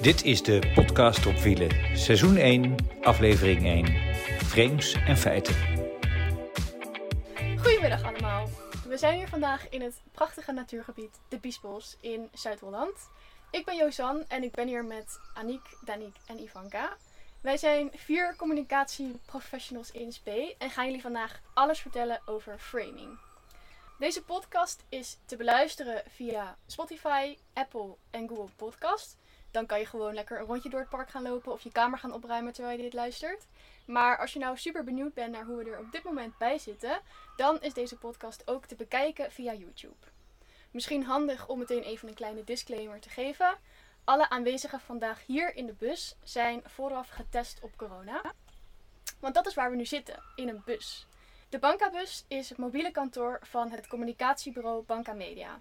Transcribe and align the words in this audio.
Dit 0.00 0.24
is 0.24 0.42
de 0.42 0.72
podcast 0.74 1.26
op 1.26 1.36
wielen, 1.36 1.98
seizoen 1.98 2.36
1, 2.36 2.76
aflevering 3.02 3.66
1. 3.66 3.86
Frames 4.44 4.92
en 4.92 5.16
feiten. 5.16 5.54
Goedemiddag 7.58 8.02
allemaal. 8.02 8.48
We 8.86 8.96
zijn 8.96 9.16
hier 9.16 9.28
vandaag 9.28 9.68
in 9.68 9.82
het 9.82 10.00
prachtige 10.12 10.52
natuurgebied 10.52 11.20
De 11.28 11.38
Biesbos 11.38 11.96
in 12.00 12.28
Zuid-Holland. 12.32 13.10
Ik 13.50 13.64
ben 13.64 13.76
Jozan 13.76 14.24
en 14.28 14.42
ik 14.42 14.52
ben 14.52 14.68
hier 14.68 14.84
met 14.84 15.20
Aniek, 15.34 15.76
Daniek 15.84 16.16
en 16.26 16.38
Ivanka. 16.38 16.96
Wij 17.40 17.56
zijn 17.56 17.90
vier 17.94 18.36
communicatieprofessionals 18.36 19.90
in 19.90 20.12
SP 20.16 20.28
en 20.58 20.70
gaan 20.70 20.86
jullie 20.86 21.00
vandaag 21.00 21.40
alles 21.54 21.80
vertellen 21.80 22.20
over 22.24 22.58
framing. 22.58 23.18
Deze 23.98 24.22
podcast 24.22 24.84
is 24.88 25.18
te 25.24 25.36
beluisteren 25.36 26.02
via 26.08 26.56
Spotify, 26.66 27.36
Apple 27.52 27.96
en 28.10 28.28
Google 28.28 28.48
Podcast. 28.56 29.19
Dan 29.50 29.66
kan 29.66 29.78
je 29.78 29.86
gewoon 29.86 30.14
lekker 30.14 30.40
een 30.40 30.46
rondje 30.46 30.68
door 30.68 30.80
het 30.80 30.88
park 30.88 31.10
gaan 31.10 31.22
lopen 31.22 31.52
of 31.52 31.62
je 31.62 31.72
kamer 31.72 31.98
gaan 31.98 32.12
opruimen 32.12 32.52
terwijl 32.52 32.76
je 32.76 32.82
dit 32.82 32.92
luistert. 32.92 33.46
Maar 33.84 34.18
als 34.18 34.32
je 34.32 34.38
nou 34.38 34.56
super 34.56 34.84
benieuwd 34.84 35.14
bent 35.14 35.32
naar 35.32 35.44
hoe 35.44 35.56
we 35.56 35.70
er 35.70 35.78
op 35.78 35.92
dit 35.92 36.04
moment 36.04 36.38
bij 36.38 36.58
zitten, 36.58 37.00
dan 37.36 37.60
is 37.60 37.74
deze 37.74 37.96
podcast 37.96 38.42
ook 38.48 38.66
te 38.66 38.74
bekijken 38.74 39.32
via 39.32 39.54
YouTube. 39.54 40.06
Misschien 40.70 41.04
handig 41.04 41.48
om 41.48 41.58
meteen 41.58 41.82
even 41.82 42.08
een 42.08 42.14
kleine 42.14 42.44
disclaimer 42.44 43.00
te 43.00 43.08
geven. 43.08 43.56
Alle 44.04 44.28
aanwezigen 44.28 44.80
vandaag 44.80 45.26
hier 45.26 45.54
in 45.54 45.66
de 45.66 45.72
bus 45.72 46.16
zijn 46.22 46.62
vooraf 46.64 47.08
getest 47.08 47.58
op 47.62 47.76
corona. 47.76 48.22
Want 49.20 49.34
dat 49.34 49.46
is 49.46 49.54
waar 49.54 49.70
we 49.70 49.76
nu 49.76 49.86
zitten, 49.86 50.22
in 50.36 50.48
een 50.48 50.62
bus. 50.64 51.06
De 51.48 51.58
Bankabus 51.58 52.24
is 52.28 52.48
het 52.48 52.58
mobiele 52.58 52.90
kantoor 52.90 53.38
van 53.42 53.70
het 53.70 53.86
communicatiebureau 53.86 54.82
Banca 54.82 55.12
Media. 55.12 55.60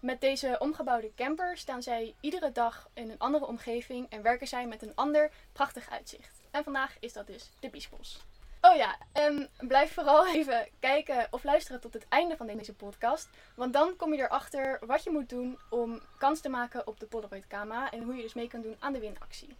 Met 0.00 0.20
deze 0.20 0.56
omgebouwde 0.58 1.14
camper 1.16 1.56
staan 1.56 1.82
zij 1.82 2.14
iedere 2.20 2.52
dag 2.52 2.88
in 2.94 3.10
een 3.10 3.18
andere 3.18 3.46
omgeving 3.46 4.06
en 4.10 4.22
werken 4.22 4.46
zij 4.46 4.66
met 4.66 4.82
een 4.82 4.94
ander 4.94 5.30
prachtig 5.52 5.90
uitzicht. 5.90 6.40
En 6.50 6.64
vandaag 6.64 6.96
is 7.00 7.12
dat 7.12 7.26
dus 7.26 7.50
de 7.60 7.68
Biesbos. 7.68 8.24
Oh 8.60 8.76
ja, 8.76 8.96
en 9.12 9.48
blijf 9.58 9.92
vooral 9.92 10.26
even 10.34 10.68
kijken 10.78 11.26
of 11.30 11.44
luisteren 11.44 11.80
tot 11.80 11.94
het 11.94 12.06
einde 12.08 12.36
van 12.36 12.46
deze 12.46 12.74
podcast. 12.74 13.28
Want 13.54 13.72
dan 13.72 13.96
kom 13.96 14.14
je 14.14 14.22
erachter 14.22 14.78
wat 14.86 15.04
je 15.04 15.10
moet 15.10 15.28
doen 15.28 15.58
om 15.70 16.00
kans 16.18 16.40
te 16.40 16.48
maken 16.48 16.86
op 16.86 17.00
de 17.00 17.06
Polaroid 17.06 17.46
camera 17.46 17.90
en 17.90 18.02
hoe 18.02 18.16
je 18.16 18.22
dus 18.22 18.34
mee 18.34 18.48
kan 18.48 18.62
doen 18.62 18.76
aan 18.78 18.92
de 18.92 19.00
winactie. 19.00 19.56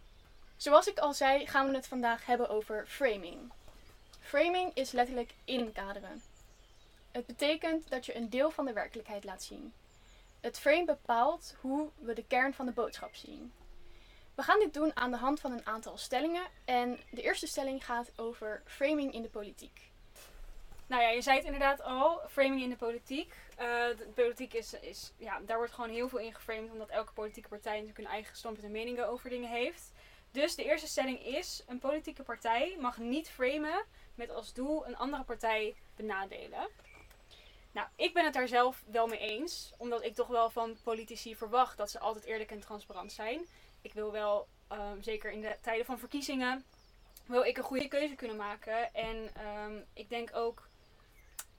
Zoals 0.57 0.87
ik 0.87 0.99
al 0.99 1.13
zei, 1.13 1.47
gaan 1.47 1.69
we 1.69 1.75
het 1.75 1.87
vandaag 1.87 2.25
hebben 2.25 2.49
over 2.49 2.85
framing. 2.87 3.51
Framing 4.19 4.71
is 4.73 4.91
letterlijk 4.91 5.33
inkaderen. 5.45 6.21
Het 7.11 7.25
betekent 7.25 7.89
dat 7.89 8.05
je 8.05 8.15
een 8.15 8.29
deel 8.29 8.51
van 8.51 8.65
de 8.65 8.73
werkelijkheid 8.73 9.23
laat 9.23 9.43
zien. 9.43 9.73
Het 10.41 10.59
frame 10.59 10.85
bepaalt 10.85 11.55
hoe 11.61 11.89
we 11.99 12.13
de 12.13 12.25
kern 12.27 12.53
van 12.53 12.65
de 12.65 12.71
boodschap 12.71 13.15
zien. 13.15 13.53
We 14.35 14.43
gaan 14.43 14.59
dit 14.59 14.73
doen 14.73 14.95
aan 14.95 15.11
de 15.11 15.17
hand 15.17 15.39
van 15.39 15.51
een 15.51 15.65
aantal 15.65 15.97
stellingen. 15.97 16.43
En 16.65 16.99
de 17.11 17.21
eerste 17.21 17.47
stelling 17.47 17.85
gaat 17.85 18.11
over 18.15 18.61
framing 18.65 19.13
in 19.13 19.21
de 19.21 19.29
politiek. 19.29 19.91
Nou 20.87 21.01
ja, 21.01 21.09
je 21.09 21.21
zei 21.21 21.35
het 21.37 21.45
inderdaad 21.45 21.81
al, 21.81 22.21
framing 22.29 22.61
in 22.61 22.69
de 22.69 22.75
politiek. 22.75 23.33
Uh, 23.51 23.57
de 23.97 24.11
politiek 24.15 24.53
is, 24.53 24.73
is, 24.73 25.11
ja, 25.17 25.39
daar 25.45 25.57
wordt 25.57 25.73
gewoon 25.73 25.89
heel 25.89 26.09
veel 26.09 26.19
in 26.19 26.33
geframed, 26.33 26.71
omdat 26.71 26.89
elke 26.89 27.13
politieke 27.13 27.49
partij 27.49 27.73
natuurlijk 27.73 27.99
een 27.99 28.13
eigen 28.13 28.35
standpunt 28.35 28.65
en 28.65 28.71
meningen 28.71 29.07
over 29.07 29.29
dingen 29.29 29.49
heeft. 29.49 29.91
Dus 30.31 30.55
de 30.55 30.63
eerste 30.63 30.87
stelling 30.87 31.25
is, 31.25 31.63
een 31.67 31.79
politieke 31.79 32.23
partij 32.23 32.77
mag 32.79 32.97
niet 32.97 33.29
framen 33.29 33.85
met 34.15 34.29
als 34.29 34.53
doel 34.53 34.87
een 34.87 34.97
andere 34.97 35.23
partij 35.23 35.75
benadelen. 35.95 36.67
Nou, 37.71 37.87
ik 37.95 38.13
ben 38.13 38.23
het 38.23 38.33
daar 38.33 38.47
zelf 38.47 38.83
wel 38.85 39.07
mee 39.07 39.19
eens, 39.19 39.73
omdat 39.77 40.03
ik 40.03 40.15
toch 40.15 40.27
wel 40.27 40.49
van 40.49 40.77
politici 40.83 41.35
verwacht 41.35 41.77
dat 41.77 41.91
ze 41.91 41.99
altijd 41.99 42.25
eerlijk 42.25 42.51
en 42.51 42.59
transparant 42.59 43.11
zijn. 43.11 43.45
Ik 43.81 43.93
wil 43.93 44.11
wel, 44.11 44.47
um, 44.71 45.03
zeker 45.03 45.31
in 45.31 45.41
de 45.41 45.57
tijden 45.61 45.85
van 45.85 45.99
verkiezingen, 45.99 46.65
wil 47.25 47.43
ik 47.43 47.57
een 47.57 47.63
goede 47.63 47.87
keuze 47.87 48.15
kunnen 48.15 48.37
maken. 48.37 48.93
En 48.93 49.29
um, 49.65 49.85
ik 49.93 50.09
denk 50.09 50.35
ook, 50.35 50.69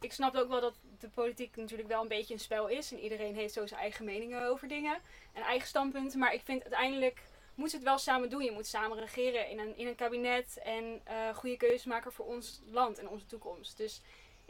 ik 0.00 0.12
snap 0.12 0.34
ook 0.34 0.48
wel 0.48 0.60
dat 0.60 0.74
de 0.98 1.08
politiek 1.08 1.56
natuurlijk 1.56 1.88
wel 1.88 2.02
een 2.02 2.08
beetje 2.08 2.34
een 2.34 2.40
spel 2.40 2.68
is. 2.68 2.92
En 2.92 2.98
iedereen 2.98 3.34
heeft 3.34 3.54
zo 3.54 3.66
zijn 3.66 3.80
eigen 3.80 4.04
meningen 4.04 4.46
over 4.46 4.68
dingen 4.68 4.98
en 5.32 5.42
eigen 5.42 5.68
standpunten. 5.68 6.18
Maar 6.18 6.34
ik 6.34 6.42
vind 6.44 6.62
uiteindelijk 6.62 7.22
moet 7.54 7.70
je 7.70 7.76
het 7.76 7.86
wel 7.86 7.98
samen 7.98 8.30
doen. 8.30 8.42
Je 8.42 8.52
moet 8.52 8.66
samen 8.66 8.98
regeren 8.98 9.48
in 9.48 9.58
een, 9.58 9.76
in 9.76 9.86
een 9.86 9.94
kabinet 9.94 10.58
en 10.62 11.02
uh, 11.08 11.34
goede 11.34 11.56
keuzes 11.56 11.84
maken 11.84 12.12
voor 12.12 12.26
ons 12.26 12.60
land 12.66 12.98
en 12.98 13.08
onze 13.08 13.26
toekomst. 13.26 13.76
Dus 13.76 14.00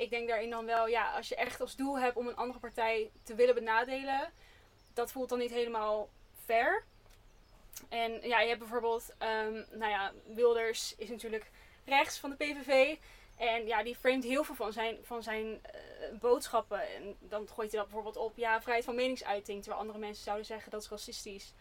ik 0.03 0.11
denk 0.11 0.29
daarin 0.29 0.51
dan 0.51 0.65
wel, 0.65 0.89
ja, 0.89 1.17
als 1.17 1.29
je 1.29 1.37
echt 1.37 1.61
als 1.61 1.77
doel 1.77 1.99
hebt 1.99 2.17
om 2.17 2.27
een 2.29 2.37
andere 2.37 2.59
partij 2.59 3.11
te 3.23 3.35
willen 3.35 3.55
benadelen, 3.55 4.33
dat 4.93 5.13
voelt 5.13 5.29
dan 5.29 5.39
niet 5.39 5.51
helemaal 5.51 6.09
fair. 6.45 6.85
En 7.89 8.29
ja, 8.29 8.41
je 8.41 8.49
hebt 8.49 8.59
bijvoorbeeld, 8.59 9.15
um, 9.19 9.67
nou 9.71 9.91
ja, 9.91 10.12
Wilders 10.27 10.95
is 10.97 11.09
natuurlijk 11.09 11.51
rechts 11.85 12.19
van 12.19 12.31
de 12.31 12.37
PVV. 12.37 12.97
En 13.37 13.67
ja, 13.67 13.83
die 13.83 13.97
framet 13.97 14.25
heel 14.25 14.45
veel 14.45 14.55
van 14.55 14.73
zijn, 14.73 14.99
van 15.03 15.23
zijn 15.23 15.47
uh, 15.47 16.19
boodschappen. 16.21 16.95
En 16.95 17.17
dan 17.19 17.49
gooit 17.49 17.71
hij 17.71 17.81
dat 17.81 17.91
bijvoorbeeld 17.91 18.17
op, 18.17 18.37
ja, 18.37 18.61
vrijheid 18.61 18.85
van 18.85 18.95
meningsuiting. 18.95 19.61
Terwijl 19.61 19.81
andere 19.81 19.99
mensen 19.99 20.25
zouden 20.25 20.47
zeggen 20.47 20.71
dat 20.71 20.83
is 20.83 20.89
racistisch. 20.89 21.55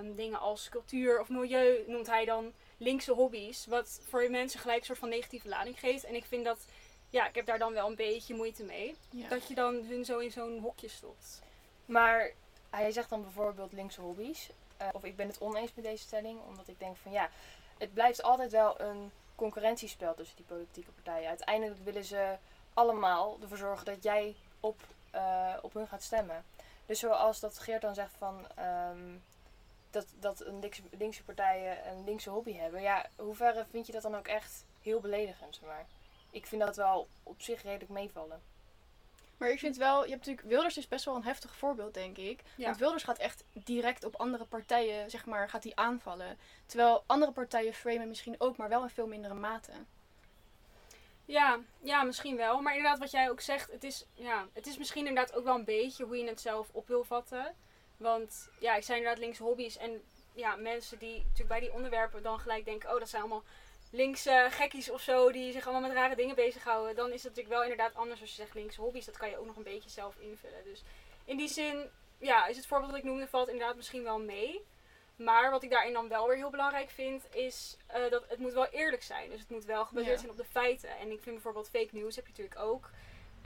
Um, 0.00 0.14
dingen 0.14 0.38
als 0.38 0.68
cultuur 0.68 1.20
of 1.20 1.28
milieu 1.28 1.84
noemt 1.86 2.06
hij 2.06 2.24
dan 2.24 2.52
linkse 2.76 3.12
hobby's. 3.12 3.66
Wat 3.66 4.00
voor 4.08 4.30
mensen 4.30 4.60
gelijk 4.60 4.78
een 4.78 4.84
soort 4.84 4.98
van 4.98 5.08
negatieve 5.08 5.48
lading 5.48 5.78
geeft. 5.78 6.04
En 6.04 6.14
ik 6.14 6.24
vind 6.24 6.44
dat 6.44 6.66
ja, 7.10 7.28
ik 7.28 7.34
heb 7.34 7.46
daar 7.46 7.58
dan 7.58 7.72
wel 7.72 7.88
een 7.88 7.94
beetje 7.94 8.34
moeite 8.34 8.64
mee. 8.64 8.96
Dat 9.28 9.48
je 9.48 9.54
dan 9.54 9.74
hun 9.74 10.04
zo 10.04 10.18
in 10.18 10.30
zo'n 10.30 10.58
hokje 10.58 10.88
stopt. 10.88 11.42
Maar 11.84 12.32
hij 12.70 12.90
zegt 12.90 13.10
dan 13.10 13.22
bijvoorbeeld 13.22 13.72
linkse 13.72 14.00
hobby's. 14.00 14.50
Uh, 14.82 14.88
of 14.92 15.04
ik 15.04 15.16
ben 15.16 15.26
het 15.26 15.40
oneens 15.40 15.74
met 15.74 15.84
deze 15.84 16.02
stelling, 16.02 16.40
omdat 16.48 16.68
ik 16.68 16.78
denk 16.78 16.96
van 16.96 17.12
ja, 17.12 17.30
het 17.78 17.94
blijft 17.94 18.22
altijd 18.22 18.50
wel 18.50 18.80
een 18.80 19.10
concurrentiespel 19.34 20.14
tussen 20.14 20.36
die 20.36 20.44
politieke 20.44 20.90
partijen. 20.90 21.28
Uiteindelijk 21.28 21.84
willen 21.84 22.04
ze 22.04 22.36
allemaal 22.74 23.38
ervoor 23.42 23.56
zorgen 23.56 23.84
dat 23.84 24.02
jij 24.02 24.34
op, 24.60 24.80
uh, 25.14 25.54
op 25.62 25.74
hun 25.74 25.88
gaat 25.88 26.02
stemmen. 26.02 26.44
Dus 26.86 26.98
zoals 26.98 27.40
dat 27.40 27.58
Geert 27.58 27.82
dan 27.82 27.94
zegt 27.94 28.14
van 28.18 28.46
um, 28.90 29.22
dat, 29.90 30.06
dat 30.20 30.44
een 30.44 30.58
linkse, 30.58 30.82
linkse 30.90 31.24
partijen 31.24 31.88
een 31.88 32.04
linkse 32.04 32.30
hobby 32.30 32.54
hebben. 32.54 32.82
Ja, 32.82 33.06
hoeverre 33.16 33.66
vind 33.70 33.86
je 33.86 33.92
dat 33.92 34.02
dan 34.02 34.16
ook 34.16 34.26
echt 34.28 34.64
heel 34.82 35.00
beledigend, 35.00 35.54
zeg 35.54 35.68
maar? 35.68 35.86
Ik 36.36 36.46
vind 36.46 36.62
dat 36.62 36.76
wel 36.76 37.08
op 37.22 37.42
zich 37.42 37.62
redelijk 37.62 37.90
meevallen. 37.90 38.42
Maar 39.36 39.50
ik 39.50 39.58
vind 39.58 39.76
wel, 39.76 40.04
je 40.04 40.10
hebt 40.10 40.26
natuurlijk, 40.26 40.48
Wilders 40.48 40.76
is 40.76 40.88
best 40.88 41.04
wel 41.04 41.14
een 41.14 41.24
heftig 41.24 41.56
voorbeeld, 41.56 41.94
denk 41.94 42.16
ik. 42.16 42.40
Want 42.56 42.78
Wilders 42.78 43.02
gaat 43.02 43.18
echt 43.18 43.44
direct 43.52 44.04
op 44.04 44.16
andere 44.16 44.44
partijen, 44.44 45.10
zeg 45.10 45.26
maar, 45.26 45.48
gaat 45.48 45.62
die 45.62 45.76
aanvallen. 45.76 46.38
Terwijl 46.66 47.04
andere 47.06 47.32
partijen 47.32 47.74
framen 47.74 48.08
misschien 48.08 48.34
ook, 48.38 48.56
maar 48.56 48.68
wel 48.68 48.82
in 48.82 48.88
veel 48.88 49.06
mindere 49.06 49.34
mate. 49.34 49.72
Ja, 51.24 51.58
ja, 51.80 52.02
misschien 52.02 52.36
wel. 52.36 52.60
Maar 52.60 52.76
inderdaad, 52.76 52.98
wat 52.98 53.10
jij 53.10 53.30
ook 53.30 53.40
zegt, 53.40 53.70
het 53.70 53.84
is, 53.84 54.06
ja, 54.14 54.46
het 54.52 54.66
is 54.66 54.78
misschien 54.78 55.06
inderdaad 55.06 55.34
ook 55.34 55.44
wel 55.44 55.54
een 55.54 55.64
beetje 55.64 56.04
hoe 56.04 56.16
je 56.16 56.28
het 56.28 56.40
zelf 56.40 56.68
op 56.72 56.88
wil 56.88 57.04
vatten. 57.04 57.54
Want 57.96 58.48
ja, 58.60 58.74
ik 58.74 58.84
zei 58.84 58.98
inderdaad 58.98 59.22
links 59.22 59.38
hobby's. 59.38 59.76
En 59.76 60.02
ja, 60.34 60.56
mensen 60.56 60.98
die 60.98 61.16
natuurlijk 61.16 61.48
bij 61.48 61.60
die 61.60 61.72
onderwerpen 61.72 62.22
dan 62.22 62.40
gelijk 62.40 62.64
denken, 62.64 62.92
oh, 62.92 62.98
dat 62.98 63.08
zijn 63.08 63.22
allemaal 63.22 63.44
linkse 63.90 64.46
gekkies 64.50 64.90
of 64.90 65.00
zo 65.00 65.32
die 65.32 65.52
zich 65.52 65.64
allemaal 65.64 65.88
met 65.88 65.98
rare 65.98 66.16
dingen 66.16 66.34
bezighouden, 66.34 66.96
dan 66.96 67.12
is 67.12 67.22
het 67.22 67.34
natuurlijk 67.34 67.54
wel 67.54 67.62
inderdaad 67.62 67.94
anders 67.94 68.20
als 68.20 68.30
je 68.30 68.36
zegt 68.36 68.54
linkse 68.54 68.80
hobby's. 68.80 69.04
Dat 69.04 69.16
kan 69.16 69.30
je 69.30 69.38
ook 69.38 69.46
nog 69.46 69.56
een 69.56 69.62
beetje 69.62 69.90
zelf 69.90 70.16
invullen. 70.18 70.64
Dus 70.64 70.82
in 71.24 71.36
die 71.36 71.48
zin, 71.48 71.90
ja, 72.18 72.46
is 72.46 72.56
het 72.56 72.66
voorbeeld 72.66 72.90
dat 72.90 73.00
ik 73.00 73.06
noemde, 73.06 73.28
valt 73.28 73.48
inderdaad 73.48 73.76
misschien 73.76 74.02
wel 74.02 74.18
mee. 74.18 74.64
Maar 75.16 75.50
wat 75.50 75.62
ik 75.62 75.70
daarin 75.70 75.92
dan 75.92 76.08
wel 76.08 76.26
weer 76.26 76.36
heel 76.36 76.50
belangrijk 76.50 76.90
vind, 76.90 77.34
is 77.34 77.76
uh, 77.96 78.10
dat 78.10 78.24
het 78.28 78.38
moet 78.38 78.52
wel 78.52 78.66
eerlijk 78.66 79.02
zijn. 79.02 79.30
Dus 79.30 79.40
het 79.40 79.50
moet 79.50 79.64
wel 79.64 79.84
gebaseerd 79.84 80.18
zijn 80.18 80.30
op 80.30 80.36
de 80.36 80.44
feiten. 80.44 80.90
En 80.98 81.10
ik 81.10 81.22
vind 81.22 81.34
bijvoorbeeld 81.34 81.68
fake 81.68 81.88
news 81.90 82.16
heb 82.16 82.26
je 82.26 82.32
natuurlijk 82.36 82.60
ook. 82.60 82.90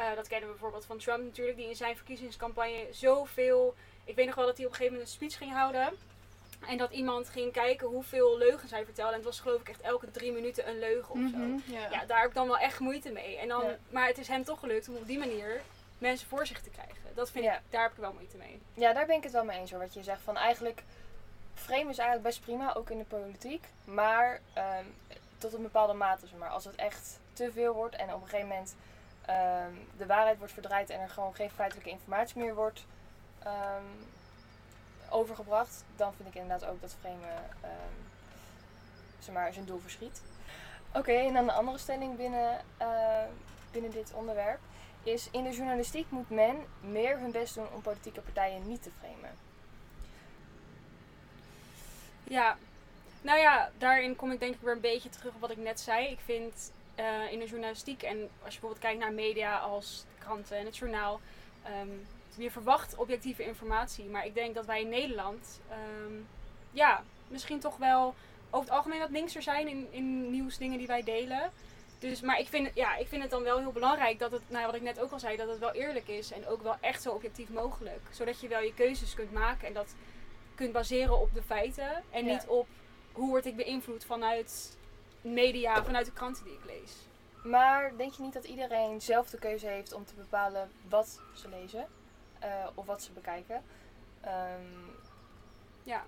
Uh, 0.00 0.14
dat 0.14 0.28
kennen 0.28 0.46
we 0.46 0.54
bijvoorbeeld 0.54 0.84
van 0.84 0.98
Trump 0.98 1.24
natuurlijk, 1.24 1.56
die 1.56 1.68
in 1.68 1.76
zijn 1.76 1.96
verkiezingscampagne 1.96 2.86
zoveel... 2.90 3.74
Ik 4.04 4.14
weet 4.14 4.26
nog 4.26 4.34
wel 4.34 4.46
dat 4.46 4.56
hij 4.56 4.66
op 4.66 4.70
een 4.70 4.76
gegeven 4.76 4.98
moment 4.98 5.20
een 5.20 5.28
speech 5.28 5.38
ging 5.38 5.52
houden. 5.52 5.98
En 6.66 6.76
dat 6.76 6.90
iemand 6.90 7.28
ging 7.28 7.52
kijken 7.52 7.86
hoeveel 7.86 8.38
leugens 8.38 8.70
hij 8.70 8.84
vertelde. 8.84 9.10
En 9.10 9.16
het 9.16 9.24
was 9.24 9.40
geloof 9.40 9.60
ik 9.60 9.68
echt 9.68 9.80
elke 9.80 10.10
drie 10.10 10.32
minuten 10.32 10.68
een 10.68 10.78
leugen 10.78 11.10
of 11.10 11.30
zo. 11.30 11.36
Mhm, 11.36 11.72
ja. 11.72 12.04
daar 12.06 12.20
heb 12.20 12.28
ik 12.28 12.34
dan 12.34 12.46
wel 12.46 12.58
echt 12.58 12.78
moeite 12.78 13.10
mee. 13.10 13.38
En 13.38 13.48
dan, 13.48 13.64
Maar 13.90 14.06
het 14.06 14.18
is 14.18 14.28
hem 14.28 14.44
toch 14.44 14.60
gelukt 14.60 14.88
om 14.88 14.96
op 14.96 15.06
die 15.06 15.18
manier 15.18 15.60
mensen 15.98 16.28
voor 16.28 16.46
zich 16.46 16.60
te 16.60 16.70
krijgen. 16.70 16.96
Dat 17.14 17.30
vind 17.30 17.44
ik, 17.44 17.60
daar 17.70 17.82
heb 17.82 17.92
ik 17.92 17.98
wel 17.98 18.12
moeite 18.12 18.36
mee. 18.36 18.62
Ja, 18.74 18.92
daar 18.92 19.06
ben 19.06 19.16
ik 19.16 19.22
het 19.22 19.32
wel 19.32 19.44
mee 19.44 19.58
eens 19.58 19.70
hoor. 19.70 19.80
Wat 19.80 19.94
je 19.94 20.02
zegt 20.02 20.22
van 20.22 20.36
eigenlijk, 20.36 20.82
frame 21.54 21.90
is 21.90 21.98
eigenlijk 21.98 22.22
best 22.22 22.40
prima, 22.40 22.74
ook 22.74 22.90
in 22.90 22.98
de 22.98 23.04
politiek. 23.04 23.64
Maar 23.84 24.40
um, 24.56 24.94
tot 25.38 25.52
een 25.52 25.62
bepaalde 25.62 25.92
mate. 25.92 26.26
Zeg 26.26 26.38
maar 26.38 26.48
als 26.48 26.64
het 26.64 26.74
echt 26.74 27.18
te 27.32 27.52
veel 27.52 27.74
wordt 27.74 27.96
en 27.96 28.14
op 28.14 28.22
een 28.22 28.28
gegeven 28.28 28.48
moment 28.48 28.74
um, 29.28 29.86
de 29.96 30.06
waarheid 30.06 30.38
wordt 30.38 30.52
verdraaid 30.52 30.90
en 30.90 31.00
er 31.00 31.08
gewoon 31.08 31.34
geen 31.34 31.50
feitelijke 31.50 31.90
informatie 31.90 32.42
meer 32.42 32.54
wordt. 32.54 32.84
Um, 33.46 34.06
overgebracht, 35.10 35.84
dan 35.96 36.12
vind 36.14 36.28
ik 36.28 36.34
inderdaad 36.34 36.68
ook 36.68 36.80
dat 36.80 36.96
framen 37.00 37.50
um, 37.64 39.32
maar, 39.32 39.52
zijn 39.52 39.64
doel 39.64 39.78
verschiet. 39.78 40.22
Oké, 40.94 41.12
en 41.12 41.34
dan 41.34 41.46
de 41.46 41.52
andere 41.52 41.78
stelling 41.78 42.16
binnen, 42.16 42.60
uh, 42.82 43.22
binnen 43.70 43.90
dit 43.90 44.12
onderwerp 44.14 44.60
is: 45.02 45.28
in 45.30 45.44
de 45.44 45.52
journalistiek 45.52 46.10
moet 46.10 46.30
men 46.30 46.56
meer 46.80 47.18
hun 47.18 47.30
best 47.30 47.54
doen 47.54 47.72
om 47.74 47.82
politieke 47.82 48.20
partijen 48.20 48.68
niet 48.68 48.82
te 48.82 48.90
framen. 48.98 49.36
Ja, 52.24 52.56
nou 53.22 53.38
ja, 53.38 53.70
daarin 53.78 54.16
kom 54.16 54.32
ik 54.32 54.40
denk 54.40 54.54
ik 54.54 54.60
weer 54.60 54.74
een 54.74 54.80
beetje 54.80 55.08
terug 55.08 55.34
op 55.34 55.40
wat 55.40 55.50
ik 55.50 55.56
net 55.56 55.80
zei. 55.80 56.06
Ik 56.06 56.20
vind 56.24 56.72
eh, 56.94 57.32
in 57.32 57.38
de 57.38 57.46
journalistiek 57.46 58.02
en 58.02 58.16
als 58.18 58.54
je 58.54 58.60
bijvoorbeeld 58.60 58.78
kijkt 58.78 58.98
naar 58.98 59.12
media 59.12 59.58
als 59.58 60.04
kranten 60.18 60.56
en 60.56 60.64
het 60.64 60.76
journaal, 60.76 61.20
ehm, 61.62 61.88
je 62.40 62.50
verwacht 62.50 62.96
objectieve 62.96 63.44
informatie. 63.44 64.04
Maar 64.04 64.26
ik 64.26 64.34
denk 64.34 64.54
dat 64.54 64.66
wij 64.66 64.80
in 64.80 64.88
Nederland, 64.88 65.60
ehm, 65.68 66.14
ja, 66.70 67.02
misschien 67.28 67.60
toch 67.60 67.76
wel 67.76 68.14
over 68.50 68.66
het 68.68 68.76
algemeen 68.76 68.98
wat 68.98 69.10
linkser 69.10 69.42
zijn 69.42 69.68
in, 69.68 69.88
in 69.90 70.30
nieuwsdingen 70.30 70.78
die 70.78 70.86
wij 70.86 71.02
delen. 71.02 71.50
Dus, 71.98 72.20
maar 72.20 72.38
ik 72.38 72.48
vind, 72.48 72.66
het, 72.66 72.76
ja, 72.76 72.96
ik 72.96 73.08
vind 73.08 73.22
het 73.22 73.30
dan 73.30 73.42
wel 73.42 73.58
heel 73.58 73.72
belangrijk 73.72 74.18
dat 74.18 74.30
het, 74.30 74.42
nou, 74.48 74.66
wat 74.66 74.74
ik 74.74 74.82
net 74.82 75.00
ook 75.00 75.10
al 75.10 75.18
zei, 75.18 75.36
dat 75.36 75.48
het 75.48 75.58
wel 75.58 75.72
eerlijk 75.72 76.08
is 76.08 76.32
en 76.32 76.46
ook 76.46 76.62
wel 76.62 76.76
echt 76.80 77.02
zo 77.02 77.10
objectief 77.10 77.48
mogelijk. 77.50 78.00
Zodat 78.10 78.40
je 78.40 78.48
wel 78.48 78.60
je 78.62 78.74
keuzes 78.74 79.14
kunt 79.14 79.32
maken 79.32 79.66
en 79.66 79.74
dat 79.74 79.94
kunt 80.54 80.72
baseren 80.72 81.20
op 81.20 81.34
de 81.34 81.42
feiten 81.42 82.02
en 82.10 82.24
Ja. 82.24 82.32
niet 82.32 82.46
op 82.46 82.66
hoe 83.12 83.28
word 83.28 83.46
ik 83.46 83.56
beïnvloed 83.56 84.04
vanuit 84.04 84.78
media, 85.20 85.84
vanuit 85.84 86.06
de 86.06 86.12
kranten 86.12 86.44
die 86.44 86.52
ik 86.52 86.64
lees. 86.64 86.92
Maar 87.44 87.96
denk 87.96 88.12
je 88.12 88.22
niet 88.22 88.32
dat 88.32 88.44
iedereen 88.44 89.00
zelf 89.00 89.30
de 89.30 89.38
keuze 89.38 89.66
heeft 89.66 89.92
om 89.92 90.04
te 90.04 90.14
bepalen 90.14 90.70
wat 90.88 91.20
ze 91.34 91.48
lezen 91.48 91.86
eh, 92.40 92.48
of 92.74 92.86
wat 92.86 93.02
ze 93.02 93.12
bekijken? 93.12 93.62
Ehm, 94.20 94.88
Ja. 95.82 96.04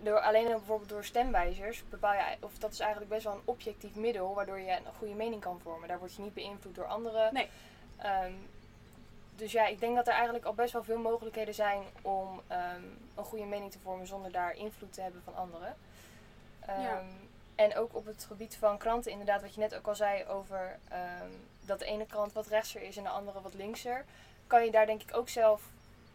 door, 0.00 0.20
alleen 0.20 0.46
bijvoorbeeld 0.46 0.88
door 0.88 1.04
stemwijzers 1.04 1.82
bepaal 1.88 2.12
je, 2.12 2.36
of 2.40 2.58
dat 2.58 2.72
is 2.72 2.80
eigenlijk 2.80 3.10
best 3.10 3.24
wel 3.24 3.34
een 3.34 3.42
objectief 3.44 3.94
middel 3.94 4.34
waardoor 4.34 4.58
je 4.60 4.70
een 4.70 4.94
goede 4.98 5.14
mening 5.14 5.40
kan 5.42 5.60
vormen. 5.60 5.88
Daar 5.88 5.98
word 5.98 6.14
je 6.14 6.22
niet 6.22 6.34
beïnvloed 6.34 6.74
door 6.74 6.86
anderen. 6.86 7.34
Nee. 7.34 7.48
Ehm, 7.96 8.32
dus 9.36 9.52
ja, 9.52 9.66
ik 9.66 9.80
denk 9.80 9.96
dat 9.96 10.06
er 10.06 10.12
eigenlijk 10.12 10.44
al 10.44 10.54
best 10.54 10.72
wel 10.72 10.84
veel 10.84 10.98
mogelijkheden 10.98 11.54
zijn 11.54 11.82
om 12.02 12.40
ehm, 12.46 12.82
een 13.14 13.24
goede 13.24 13.44
mening 13.44 13.70
te 13.70 13.78
vormen 13.78 14.06
zonder 14.06 14.32
daar 14.32 14.54
invloed 14.56 14.92
te 14.92 15.00
hebben 15.00 15.22
van 15.24 15.36
anderen. 15.36 15.76
Ja. 16.66 17.02
En 17.54 17.76
ook 17.76 17.94
op 17.96 18.06
het 18.06 18.24
gebied 18.24 18.56
van 18.56 18.78
kranten, 18.78 19.10
inderdaad, 19.10 19.42
wat 19.42 19.54
je 19.54 19.60
net 19.60 19.74
ook 19.74 19.86
al 19.86 19.94
zei 19.94 20.24
over 20.24 20.78
dat 21.60 21.78
de 21.78 21.84
ene 21.84 22.06
krant 22.06 22.32
wat 22.32 22.46
rechtser 22.46 22.82
is 22.82 22.96
en 22.96 23.02
de 23.02 23.08
andere 23.08 23.40
wat 23.40 23.54
linkser, 23.54 24.04
kan 24.50 24.64
je 24.64 24.70
daar 24.70 24.86
denk 24.86 25.02
ik 25.02 25.16
ook 25.16 25.28
zelf 25.28 25.62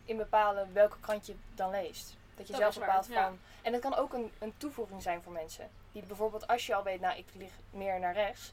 in 0.06 0.18
bepalen 0.18 0.74
welke 0.74 1.00
krant 1.00 1.26
je 1.26 1.36
dan 1.56 1.72
leest. 1.72 2.16
Dat 2.36 2.48
je 2.48 2.52
Dat 2.52 2.62
zelf 2.62 2.76
waar, 2.76 2.86
bepaalt 2.86 3.08
ja. 3.08 3.24
van. 3.24 3.40
En 3.62 3.72
dat 3.72 3.82
kan 3.82 3.96
ook 3.96 4.14
een, 4.14 4.32
een 4.40 4.54
toevoeging 4.58 5.02
zijn 5.02 5.22
voor 5.22 5.34
mensen. 5.34 5.70
Die 5.92 6.04
bijvoorbeeld, 6.06 6.48
als 6.48 6.66
je 6.66 6.76
al 6.76 6.84
weet, 6.84 7.02
nou 7.02 7.18
ik 7.18 7.26
lig 7.34 7.52
meer 7.70 8.00
naar 8.00 8.14
rechts, 8.14 8.52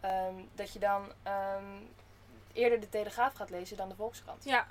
ehm, 0.00 0.34
dat 0.54 0.72
je 0.72 0.78
dan 0.78 1.12
ehm, 1.22 1.64
eerder 2.52 2.80
de 2.80 2.88
Telegraaf 2.88 3.34
gaat 3.34 3.50
lezen 3.50 3.76
dan 3.76 3.88
de 3.88 3.94
Volkskrant. 3.94 4.44
Ja. 4.44 4.66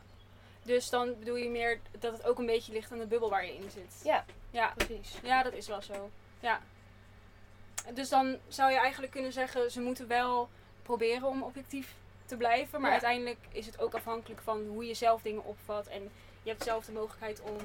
Dus 0.64 0.90
dan 0.90 1.20
bedoel 1.20 1.36
je 1.36 1.50
meer 1.50 1.80
dat 2.00 2.12
het 2.12 2.26
ook 2.26 2.40
een 2.40 2.46
beetje 2.46 2.72
ligt 2.72 2.92
aan 2.92 3.00
de 3.00 3.06
bubbel 3.06 3.30
waar 3.30 3.46
je 3.46 3.56
in 3.56 3.70
zit. 3.72 4.02
Ja, 4.04 4.26
Ja, 4.50 4.74
precies. 4.76 5.16
ja 5.24 5.44
dat 5.44 5.54
is 5.54 5.68
wel 5.68 5.82
zo. 5.82 6.10
Ja. 6.40 6.62
Dus 7.94 8.10
dan 8.10 8.38
zou 8.48 8.72
je 8.72 8.78
eigenlijk 8.78 9.12
kunnen 9.12 9.34
zeggen, 9.34 9.72
ze 9.72 9.82
moeten 9.82 10.08
wel 10.08 10.50
proberen 10.84 11.28
om 11.28 11.44
objectief 11.44 11.96
te 12.32 12.38
blijven. 12.38 12.80
Maar 12.82 12.90
Ja. 12.90 12.96
uiteindelijk 13.02 13.40
is 13.52 13.66
het 13.66 13.80
ook 13.80 13.94
afhankelijk 13.94 14.42
van 14.42 14.66
hoe 14.68 14.86
je 14.86 14.94
zelf 14.94 15.22
dingen 15.22 15.44
opvat. 15.46 15.88
En 15.88 16.12
je 16.44 16.50
hebt 16.50 16.64
zelf 16.64 16.86
de 16.86 16.92
mogelijkheid 16.92 17.42
om 17.42 17.58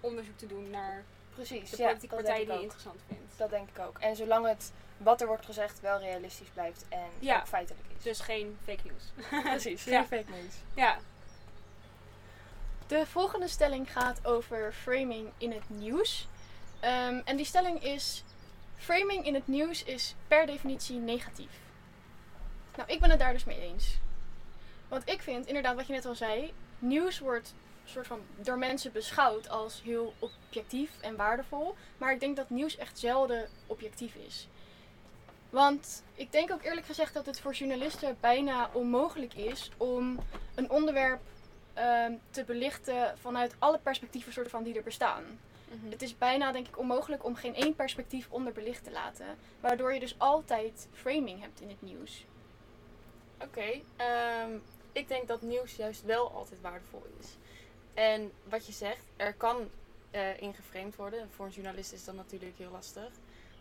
onderzoek 0.00 0.38
te 0.38 0.46
doen 0.46 0.70
naar 0.70 1.04
Precies. 1.34 1.70
de 1.70 1.76
politieke 1.76 2.14
partij 2.14 2.44
die 2.44 2.52
je 2.54 2.60
interessant 2.62 3.00
vindt. 3.06 3.32
Dat 3.38 3.50
denk 3.50 3.68
ik 3.68 3.78
ook. 3.78 3.98
En 3.98 4.16
zolang 4.16 4.46
het 4.46 4.72
wat 4.96 5.20
er 5.20 5.26
wordt 5.26 5.44
gezegd 5.44 5.80
wel 5.80 5.98
realistisch 5.98 6.48
blijft 6.48 6.84
en 6.88 7.08
Ja. 7.18 7.38
ook 7.38 7.46
feitelijk 7.46 7.84
is. 7.96 8.02
Dus 8.02 8.20
geen 8.20 8.58
fake 8.64 8.82
news. 8.84 9.28
precies, 9.50 9.84
Ja. 9.84 9.98
geen 10.04 10.24
fake 10.24 10.30
news. 10.40 10.54
ja. 10.74 10.98
De 12.86 13.06
volgende 13.06 13.48
stelling 13.48 13.92
gaat 13.92 14.26
over 14.26 14.72
framing 14.72 15.30
in 15.38 15.52
het 15.52 15.68
nieuws. 15.70 16.28
Ehm, 16.80 17.20
en 17.24 17.36
die 17.36 17.46
stelling 17.46 17.82
is: 17.84 18.24
framing 18.76 19.24
in 19.26 19.34
het 19.34 19.46
nieuws 19.46 19.84
is 19.84 20.14
per 20.28 20.46
definitie 20.46 20.96
negatief. 20.98 21.50
Nou, 22.76 22.90
ik 22.90 23.00
ben 23.00 23.10
het 23.10 23.18
daar 23.18 23.32
dus 23.32 23.44
mee 23.44 23.60
eens. 23.60 23.98
Want 24.88 25.08
ik 25.08 25.22
vind, 25.22 25.46
inderdaad, 25.46 25.76
wat 25.76 25.86
je 25.86 25.92
net 25.92 26.06
al 26.06 26.14
zei, 26.14 26.52
nieuws 26.78 27.18
wordt 27.18 27.54
soort 27.88 28.06
van 28.06 28.20
door 28.36 28.58
mensen 28.58 28.92
beschouwd 28.92 29.48
als 29.48 29.82
heel 29.82 30.14
objectief 30.18 30.90
en 31.00 31.16
waardevol. 31.16 31.74
Maar 31.98 32.12
ik 32.12 32.20
denk 32.20 32.36
dat 32.36 32.50
nieuws 32.50 32.76
echt 32.76 32.98
zelden 32.98 33.48
objectief 33.66 34.14
is. 34.14 34.48
Want 35.50 36.02
ik 36.14 36.32
denk 36.32 36.52
ook 36.52 36.62
eerlijk 36.62 36.86
gezegd 36.86 37.14
dat 37.14 37.26
het 37.26 37.40
voor 37.40 37.52
journalisten 37.52 38.16
bijna 38.20 38.70
onmogelijk 38.72 39.34
is 39.34 39.70
om 39.76 40.18
een 40.54 40.70
onderwerp 40.70 41.20
ehm, 41.74 42.12
te 42.30 42.44
belichten 42.44 43.18
vanuit 43.18 43.54
alle 43.58 43.78
perspectieven 43.78 44.32
soort 44.32 44.50
van 44.50 44.62
die 44.62 44.76
er 44.76 44.82
bestaan. 44.82 45.24
Mhm. 45.68 45.90
Het 45.90 46.02
is 46.02 46.18
bijna 46.18 46.52
denk 46.52 46.68
ik 46.68 46.78
onmogelijk 46.78 47.24
om 47.24 47.34
geen 47.34 47.54
één 47.54 47.74
perspectief 47.74 48.26
onderbelicht 48.30 48.84
te 48.84 48.90
laten. 48.90 49.26
Waardoor 49.60 49.94
je 49.94 50.00
dus 50.00 50.18
altijd 50.18 50.88
framing 50.92 51.40
hebt 51.40 51.60
in 51.60 51.68
het 51.68 51.82
nieuws. 51.82 52.24
Oké, 53.42 53.80
ehm, 53.96 54.58
ik 54.98 55.08
denk 55.08 55.28
dat 55.28 55.42
nieuws 55.42 55.76
juist 55.76 56.04
wel 56.04 56.30
altijd 56.30 56.60
waardevol 56.60 57.02
is. 57.20 57.36
En 57.94 58.32
wat 58.48 58.66
je 58.66 58.72
zegt, 58.72 59.04
er 59.16 59.34
kan 59.34 59.68
eh 60.10 60.40
ingeframed 60.40 60.96
worden. 60.96 61.30
Voor 61.30 61.46
een 61.46 61.52
journalist 61.52 61.92
is 61.92 62.04
dat 62.04 62.14
natuurlijk 62.14 62.58
heel 62.58 62.70
lastig 62.70 63.10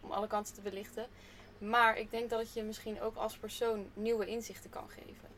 om 0.02 0.12
alle 0.12 0.28
kanten 0.28 0.54
te 0.54 0.62
belichten. 0.62 1.08
Maar 1.58 1.98
ik 1.98 2.12
denk 2.12 2.30
dat 2.30 2.40
het 2.40 2.54
je 2.54 2.64
misschien 2.64 3.02
ook 3.02 3.16
als 3.16 3.38
persoon 3.38 3.86
nieuwe 3.94 4.26
inzichten 4.26 4.70
kan 4.70 4.90
geven. 4.90 5.30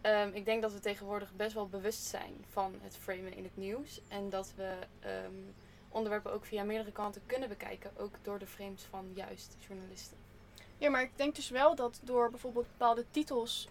Ehm, 0.00 0.30
ik 0.32 0.44
denk 0.44 0.62
dat 0.62 0.72
we 0.72 0.80
tegenwoordig 0.80 1.32
best 1.36 1.54
wel 1.54 1.68
bewust 1.68 2.04
zijn 2.04 2.44
van 2.50 2.74
het 2.82 2.96
framen 2.96 3.34
in 3.34 3.44
het 3.44 3.56
nieuws. 3.56 4.00
En 4.08 4.30
dat 4.30 4.52
we 4.56 4.76
ehm, 5.00 5.34
onderwerpen 5.88 6.32
ook 6.32 6.44
via 6.44 6.64
meerdere 6.64 6.92
kanten 6.92 7.22
kunnen 7.26 7.48
bekijken. 7.48 7.90
Ook 7.96 8.14
door 8.22 8.38
de 8.38 8.46
frames 8.46 8.82
van 8.82 9.10
juist 9.14 9.56
journalisten. 9.68 10.16
Ja, 10.78 10.90
maar 10.90 11.02
ik 11.02 11.16
denk 11.16 11.34
dus 11.34 11.48
wel 11.48 11.74
dat 11.74 12.00
door 12.02 12.30
bijvoorbeeld 12.30 12.66
bepaalde 12.66 13.04
titels 13.10 13.68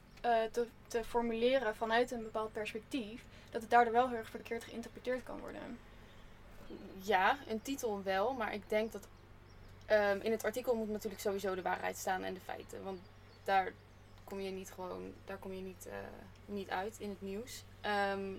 te, 0.51 0.67
te 0.87 1.03
formuleren 1.03 1.75
vanuit 1.75 2.11
een 2.11 2.23
bepaald 2.23 2.51
perspectief, 2.51 3.23
dat 3.49 3.61
het 3.61 3.69
daardoor 3.69 3.93
wel 3.93 4.09
heel 4.09 4.17
erg 4.17 4.29
verkeerd 4.29 4.63
geïnterpreteerd 4.63 5.23
kan 5.23 5.39
worden. 5.39 5.79
Ja, 7.01 7.37
een 7.47 7.61
titel 7.61 8.03
wel, 8.03 8.33
maar 8.33 8.53
ik 8.53 8.69
denk 8.69 8.91
dat 8.91 9.07
ehm, 9.85 10.19
in 10.21 10.31
het 10.31 10.43
artikel 10.43 10.75
moet 10.75 10.89
natuurlijk 10.89 11.21
sowieso 11.21 11.55
de 11.55 11.61
waarheid 11.61 11.97
staan 11.97 12.23
en 12.23 12.33
de 12.33 12.39
feiten. 12.39 12.83
Want 12.83 12.99
daar 13.43 13.73
kom 14.23 14.39
je 14.39 14.51
niet 14.51 14.71
gewoon, 14.71 15.13
daar 15.25 15.37
kom 15.37 15.53
je 15.53 15.61
niet, 15.61 15.87
eh, 15.87 15.95
niet 16.45 16.69
uit 16.69 16.99
in 16.99 17.09
het 17.09 17.21
nieuws. 17.21 17.63
Ehm, 17.81 18.33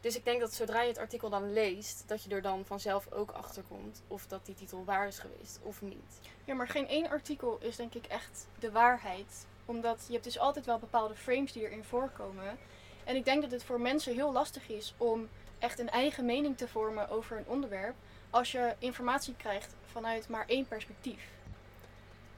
dus 0.00 0.16
ik 0.16 0.24
denk 0.24 0.40
dat 0.40 0.54
zodra 0.54 0.80
je 0.80 0.88
het 0.88 0.98
artikel 0.98 1.30
dan 1.30 1.52
leest, 1.52 2.04
dat 2.06 2.22
je 2.24 2.30
er 2.30 2.42
dan 2.42 2.64
vanzelf 2.64 3.12
ook 3.12 3.30
achter 3.30 3.62
komt 3.68 4.02
of 4.08 4.26
dat 4.26 4.46
die 4.46 4.54
titel 4.54 4.84
waar 4.84 5.06
is 5.06 5.18
geweest 5.18 5.58
of 5.62 5.82
niet. 5.82 6.20
Ja, 6.44 6.54
maar 6.54 6.68
geen 6.68 6.88
één 6.88 7.08
artikel 7.08 7.58
is 7.60 7.76
denk 7.76 7.94
ik 7.94 8.06
echt 8.06 8.46
de 8.58 8.70
waarheid. 8.70 9.46
Omdat 9.64 10.04
je 10.06 10.12
hebt 10.12 10.24
dus 10.24 10.38
altijd 10.38 10.66
wel 10.66 10.78
bepaalde 10.78 11.14
frames 11.14 11.52
die 11.52 11.62
erin 11.62 11.84
voorkomen. 11.84 12.58
En 13.04 13.16
ik 13.16 13.24
denk 13.24 13.42
dat 13.42 13.50
het 13.50 13.64
voor 13.64 13.80
mensen 13.80 14.14
heel 14.14 14.32
lastig 14.32 14.68
is 14.68 14.94
om 14.96 15.28
echt 15.58 15.78
een 15.78 15.90
eigen 15.90 16.24
mening 16.24 16.56
te 16.56 16.68
vormen 16.68 17.08
over 17.08 17.36
een 17.36 17.46
onderwerp. 17.46 17.94
Als 18.30 18.52
je 18.52 18.74
informatie 18.78 19.34
krijgt 19.36 19.74
vanuit 19.86 20.28
maar 20.28 20.44
één 20.46 20.68
perspectief. 20.68 21.28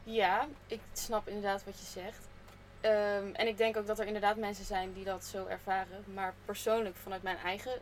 Ja, 0.04 0.48
ik 0.66 0.80
snap 0.92 1.28
inderdaad 1.28 1.64
wat 1.64 1.78
je 1.78 1.84
zegt. 1.84 2.28
Ehm, 2.80 3.34
en 3.34 3.46
ik 3.46 3.56
denk 3.56 3.76
ook 3.76 3.86
dat 3.86 3.98
er 3.98 4.06
inderdaad 4.06 4.36
mensen 4.36 4.64
zijn 4.64 4.92
die 4.92 5.04
dat 5.04 5.24
zo 5.24 5.46
ervaren. 5.46 6.04
Maar 6.14 6.34
persoonlijk, 6.44 6.96
vanuit 6.96 7.22
mijn 7.22 7.36
eigen 7.36 7.80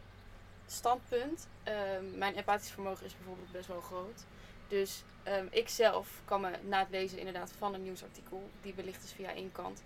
standpunt, 0.67 1.49
ehm, 1.63 2.19
mijn 2.19 2.37
empathisch 2.37 2.71
vermogen 2.71 3.07
is 3.07 3.17
bijvoorbeeld 3.17 3.53
best 3.53 3.67
wel 3.69 3.81
groot. 3.81 4.25
Dus 4.73 5.03
ehm, 5.23 5.47
ik 5.51 5.69
zelf 5.69 6.09
kan 6.25 6.41
me 6.41 6.51
na 6.63 6.79
het 6.79 6.91
lezen 6.91 7.19
inderdaad 7.19 7.53
van 7.59 7.75
een 7.75 7.83
nieuwsartikel, 7.83 8.51
die 8.63 8.73
belicht 8.73 9.05
is 9.05 9.13
via 9.13 9.35
één 9.35 9.53
kant, 9.53 9.83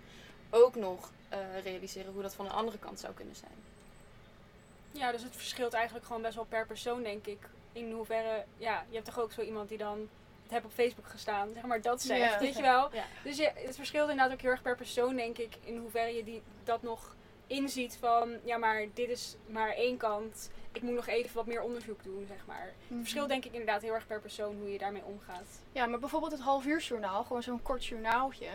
ook 0.49 0.75
nog 0.75 1.11
eh, 1.29 1.39
realiseren 1.63 2.13
hoe 2.13 2.21
dat 2.21 2.35
van 2.35 2.45
een 2.45 2.51
andere 2.51 2.77
kant 2.77 2.99
zou 2.99 3.13
kunnen 3.13 3.35
zijn. 3.35 3.51
Ja, 4.91 5.11
dus 5.11 5.23
het 5.23 5.35
verschilt 5.35 5.73
eigenlijk 5.73 6.05
gewoon 6.05 6.21
best 6.21 6.35
wel 6.35 6.45
per 6.45 6.65
persoon, 6.65 7.03
denk 7.03 7.25
ik. 7.25 7.39
In 7.71 7.91
hoeverre, 7.91 8.45
ja, 8.57 8.85
je 8.89 8.93
hebt 8.93 9.05
toch 9.05 9.19
ook 9.19 9.31
zo 9.31 9.41
iemand 9.41 9.69
die 9.69 9.77
dan 9.77 10.09
het 10.43 10.51
heb 10.51 10.65
op 10.65 10.71
Facebook 10.71 11.07
gestaan, 11.07 11.49
zeg 11.53 11.63
maar 11.63 11.81
dat 11.81 12.01
zegt, 12.01 12.31
Ja. 12.33 12.39
weet 12.39 12.55
je 12.55 12.61
wel. 12.61 12.89
Ja. 12.93 13.03
Dus 13.23 13.37
je, 13.37 13.51
het 13.55 13.75
verschilt 13.75 14.09
inderdaad 14.09 14.33
ook 14.33 14.41
heel 14.41 14.51
erg 14.51 14.61
per 14.61 14.75
persoon, 14.75 15.15
denk 15.15 15.37
ik, 15.37 15.55
in 15.63 15.77
hoeverre 15.77 16.15
je 16.15 16.23
die, 16.23 16.41
dat 16.63 16.81
nog 16.81 17.15
inziet 17.47 17.97
van, 17.99 18.37
ja, 18.43 18.57
maar 18.57 18.85
dit 18.93 19.09
is 19.09 19.35
maar 19.45 19.69
één 19.69 19.97
kant. 19.97 20.49
Ik 20.71 20.81
moet 20.81 20.93
nog 20.93 21.07
even 21.07 21.35
wat 21.35 21.45
meer 21.45 21.61
onderzoek 21.61 22.03
doen, 22.03 22.25
zeg 22.27 22.45
maar. 22.45 22.73
Het 22.87 22.97
verschilt 22.99 23.27
denk 23.29 23.45
ik 23.45 23.51
inderdaad 23.51 23.81
heel 23.81 23.93
erg 23.93 24.07
per 24.07 24.21
persoon 24.21 24.55
hoe 24.57 24.71
je 24.71 24.77
daarmee 24.77 25.03
omgaat. 25.05 25.59
Ja, 25.71 25.85
maar 25.85 25.99
bijvoorbeeld 25.99 26.31
het 26.31 26.41
half 26.41 26.65
uur 26.65 26.79
journaal, 26.79 27.23
gewoon 27.23 27.43
zo'n 27.43 27.61
kort 27.61 27.85
journaaltje. 27.85 28.47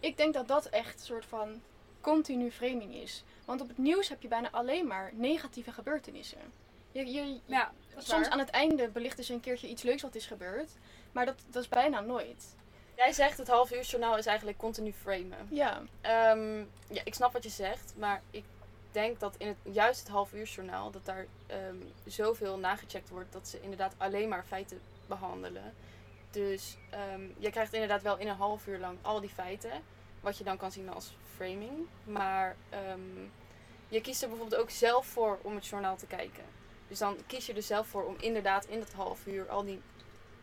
Ik 0.00 0.16
denk 0.16 0.34
dat 0.34 0.48
dat 0.48 0.66
echt 0.66 1.00
een 1.00 1.06
soort 1.06 1.24
van 1.24 1.60
continu 2.00 2.50
framing 2.50 2.94
is. 2.94 3.24
Want 3.44 3.60
op 3.60 3.68
het 3.68 3.78
nieuws 3.78 4.08
heb 4.08 4.22
je 4.22 4.28
bijna 4.28 4.50
alleen 4.50 4.86
maar 4.86 5.10
negatieve 5.14 5.72
gebeurtenissen. 5.72 6.38
Je, 6.92 7.12
je, 7.12 7.38
Ja, 7.44 7.72
soms 7.96 8.08
waar. 8.22 8.30
aan 8.30 8.38
het 8.38 8.50
einde 8.50 8.88
belichten 8.88 9.24
ze 9.24 9.32
een 9.32 9.40
keertje 9.40 9.68
iets 9.68 9.82
leuks 9.82 10.02
wat 10.02 10.14
is 10.14 10.26
gebeurd. 10.26 10.70
Maar 11.12 11.26
dat, 11.26 11.36
dat 11.50 11.62
is 11.62 11.68
bijna 11.68 12.00
nooit. 12.00 12.56
Jij 12.96 13.12
zegt 13.12 13.38
het 13.38 13.48
half 13.48 13.72
uur 13.72 13.82
journaal 13.82 14.16
is 14.16 14.26
eigenlijk 14.26 14.58
continu 14.58 14.92
framen. 14.92 15.48
Ja, 15.50 15.82
Ehm, 16.00 16.58
ja, 16.88 17.00
ik 17.04 17.14
snap 17.14 17.32
wat 17.32 17.42
je 17.42 17.48
zegt, 17.48 17.94
maar 17.96 18.22
ik 18.30 18.44
denk 18.90 19.20
dat 19.20 19.34
in 19.36 19.46
het, 19.46 19.56
juist 19.62 20.00
het 20.00 20.08
half 20.08 20.32
uur 20.32 20.46
journaal, 20.46 20.90
dat 20.90 21.04
daar 21.04 21.26
ehm, 21.46 21.76
zoveel 22.04 22.58
nagecheckt 22.58 23.08
wordt 23.08 23.32
dat 23.32 23.48
ze 23.48 23.60
inderdaad 23.60 23.94
alleen 23.96 24.28
maar 24.28 24.44
feiten 24.44 24.80
behandelen. 25.06 25.74
Dus 26.30 26.76
ehm, 26.90 27.22
je 27.38 27.50
krijgt 27.50 27.72
inderdaad 27.72 28.02
wel 28.02 28.18
in 28.18 28.28
een 28.28 28.36
half 28.36 28.66
uur 28.66 28.78
lang 28.78 28.98
al 29.02 29.20
die 29.20 29.30
feiten. 29.30 29.82
Wat 30.20 30.38
je 30.38 30.44
dan 30.44 30.56
kan 30.56 30.72
zien 30.72 30.88
als 30.88 31.16
framing. 31.36 31.86
Maar 32.04 32.56
je 33.88 34.00
kiest 34.00 34.22
er 34.22 34.28
bijvoorbeeld 34.28 34.60
ook 34.60 34.70
zelf 34.70 35.06
voor 35.06 35.38
om 35.42 35.54
het 35.54 35.66
journaal 35.66 35.96
te 35.96 36.06
kijken. 36.06 36.44
Dus 36.88 36.98
dan 36.98 37.16
kies 37.26 37.46
je 37.46 37.52
er 37.52 37.62
zelf 37.62 37.86
voor 37.86 38.04
om 38.04 38.16
inderdaad 38.18 38.64
in 38.64 38.78
dat 38.78 38.92
half 38.92 39.26
uur 39.26 39.48
al 39.48 39.64
die, 39.64 39.80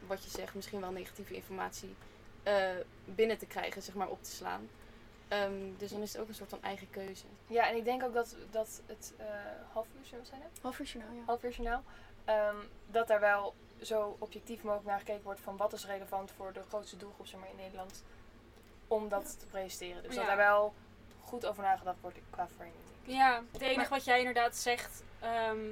wat 0.07 0.23
je 0.23 0.29
zegt, 0.29 0.55
misschien 0.55 0.79
wel 0.79 0.91
negatieve 0.91 1.33
informatie 1.33 1.95
eh, 2.43 2.69
binnen 3.05 3.37
te 3.37 3.45
krijgen, 3.45 3.81
zeg 3.81 3.95
maar 3.95 4.09
op 4.09 4.23
te 4.23 4.31
slaan. 4.31 4.69
Ehm, 5.27 5.77
dus 5.77 5.91
dan 5.91 6.01
is 6.01 6.13
het 6.13 6.21
ook 6.21 6.27
een 6.27 6.35
soort 6.35 6.49
van 6.49 6.63
eigen 6.63 6.89
keuze. 6.89 7.25
Ja, 7.47 7.69
en 7.69 7.75
ik 7.75 7.85
denk 7.85 8.03
ook 8.03 8.13
dat, 8.13 8.35
dat 8.51 8.81
het 8.85 9.13
eh 9.17 9.25
half 9.73 9.87
uur, 9.97 10.19
zijn 10.23 10.41
het? 10.41 10.59
Half 10.61 10.79
uur 10.79 10.85
journaal, 10.85 11.13
ja. 11.15 11.21
half 11.25 11.43
uur 11.43 11.51
journaal, 11.51 11.83
ehm, 12.25 12.55
dat 12.87 13.07
daar 13.07 13.19
wel 13.19 13.53
zo 13.81 14.15
objectief 14.19 14.63
mogelijk 14.63 14.87
naar 14.87 14.99
gekeken 14.99 15.23
wordt 15.23 15.39
van 15.39 15.57
wat 15.57 15.73
is 15.73 15.85
relevant 15.85 16.31
voor 16.31 16.53
de 16.53 16.63
grootste 16.67 16.97
doelgroep 16.97 17.27
zeg 17.27 17.39
maar, 17.39 17.49
in 17.49 17.55
Nederland 17.55 18.03
om 18.87 19.09
dat 19.09 19.39
te 19.39 19.45
presenteren. 19.45 20.03
Dus 20.03 20.15
dat 20.15 20.25
daar 20.25 20.37
wel 20.37 20.73
goed 21.21 21.45
over 21.45 21.63
nagedacht 21.63 22.01
wordt 22.01 22.17
qua 22.29 22.47
framing. 22.47 22.75
denk 22.75 23.07
ik. 23.07 23.13
Ja, 23.13 23.43
het 23.51 23.61
enige 23.61 23.89
wat 23.89 24.03
jij 24.05 24.17
inderdaad 24.17 24.55
zegt 24.55 25.03
ehm, 25.19 25.71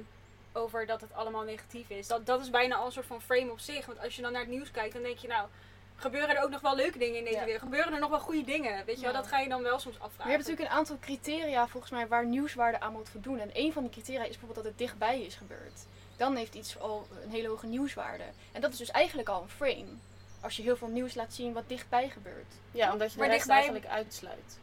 over 0.52 0.86
dat 0.86 1.00
het 1.00 1.12
allemaal 1.12 1.42
negatief 1.42 1.90
is, 1.90 2.06
dat, 2.06 2.26
dat 2.26 2.40
is 2.40 2.50
bijna 2.50 2.76
al 2.76 2.86
een 2.86 2.92
soort 2.92 3.06
van 3.06 3.22
frame 3.22 3.50
op 3.50 3.58
zich. 3.58 3.86
Want 3.86 3.98
als 3.98 4.16
je 4.16 4.22
dan 4.22 4.32
naar 4.32 4.40
het 4.40 4.50
nieuws 4.50 4.70
kijkt, 4.70 4.92
dan 4.92 5.02
denk 5.02 5.18
je 5.18 5.28
nou, 5.28 5.48
gebeuren 6.02 6.36
er 6.36 6.42
ook 6.42 6.50
nog 6.50 6.60
wel 6.60 6.76
leuke 6.76 6.98
dingen 6.98 7.18
in 7.18 7.24
deze 7.24 7.36
Ja. 7.36 7.44
wereld? 7.44 7.62
Gebeuren 7.62 7.92
er 7.92 8.00
nog 8.00 8.10
wel 8.10 8.20
goede 8.20 8.44
dingen? 8.44 8.84
Weet 8.84 8.96
je 8.96 9.02
wel, 9.02 9.12
dat 9.12 9.26
ga 9.26 9.38
je 9.38 9.48
dan 9.48 9.62
wel 9.62 9.78
soms 9.78 9.94
afvragen. 9.94 10.16
Maar 10.18 10.26
je 10.26 10.32
hebt 10.32 10.42
natuurlijk 10.48 10.70
een 10.72 10.78
aantal 10.78 10.98
criteria 11.00 11.66
volgens 11.68 11.92
mij 11.92 12.08
waar 12.08 12.26
nieuwswaarde 12.26 12.80
aan 12.80 12.92
moet 12.92 13.08
voldoen. 13.08 13.38
En 13.38 13.50
een 13.52 13.72
van 13.72 13.82
die 13.82 13.90
criteria 13.92 14.20
is 14.22 14.28
bijvoorbeeld 14.28 14.56
dat 14.56 14.64
het 14.64 14.78
dichtbij 14.78 15.20
is 15.22 15.34
gebeurd. 15.34 15.86
Dan 16.16 16.36
heeft 16.36 16.54
iets 16.54 16.78
al 16.78 17.06
een 17.24 17.30
hele 17.30 17.48
hoge 17.48 17.66
nieuwswaarde. 17.66 18.24
En 18.52 18.60
dat 18.60 18.72
is 18.72 18.78
dus 18.78 18.90
eigenlijk 18.90 19.28
al 19.28 19.42
een 19.42 19.48
frame. 19.48 19.86
Als 20.40 20.56
je 20.56 20.62
heel 20.62 20.76
veel 20.76 20.88
nieuws 20.88 21.14
laat 21.14 21.34
zien 21.34 21.52
wat 21.52 21.68
dichtbij 21.68 22.08
gebeurt. 22.08 22.52
Ja, 22.70 22.92
omdat 22.92 23.12
je 23.12 23.18
Maar 23.18 23.28
de 23.28 23.32
rest 23.34 23.46
dichtbij- 23.46 23.56
eigenlijk 23.56 23.86
uitsluit. 23.86 24.58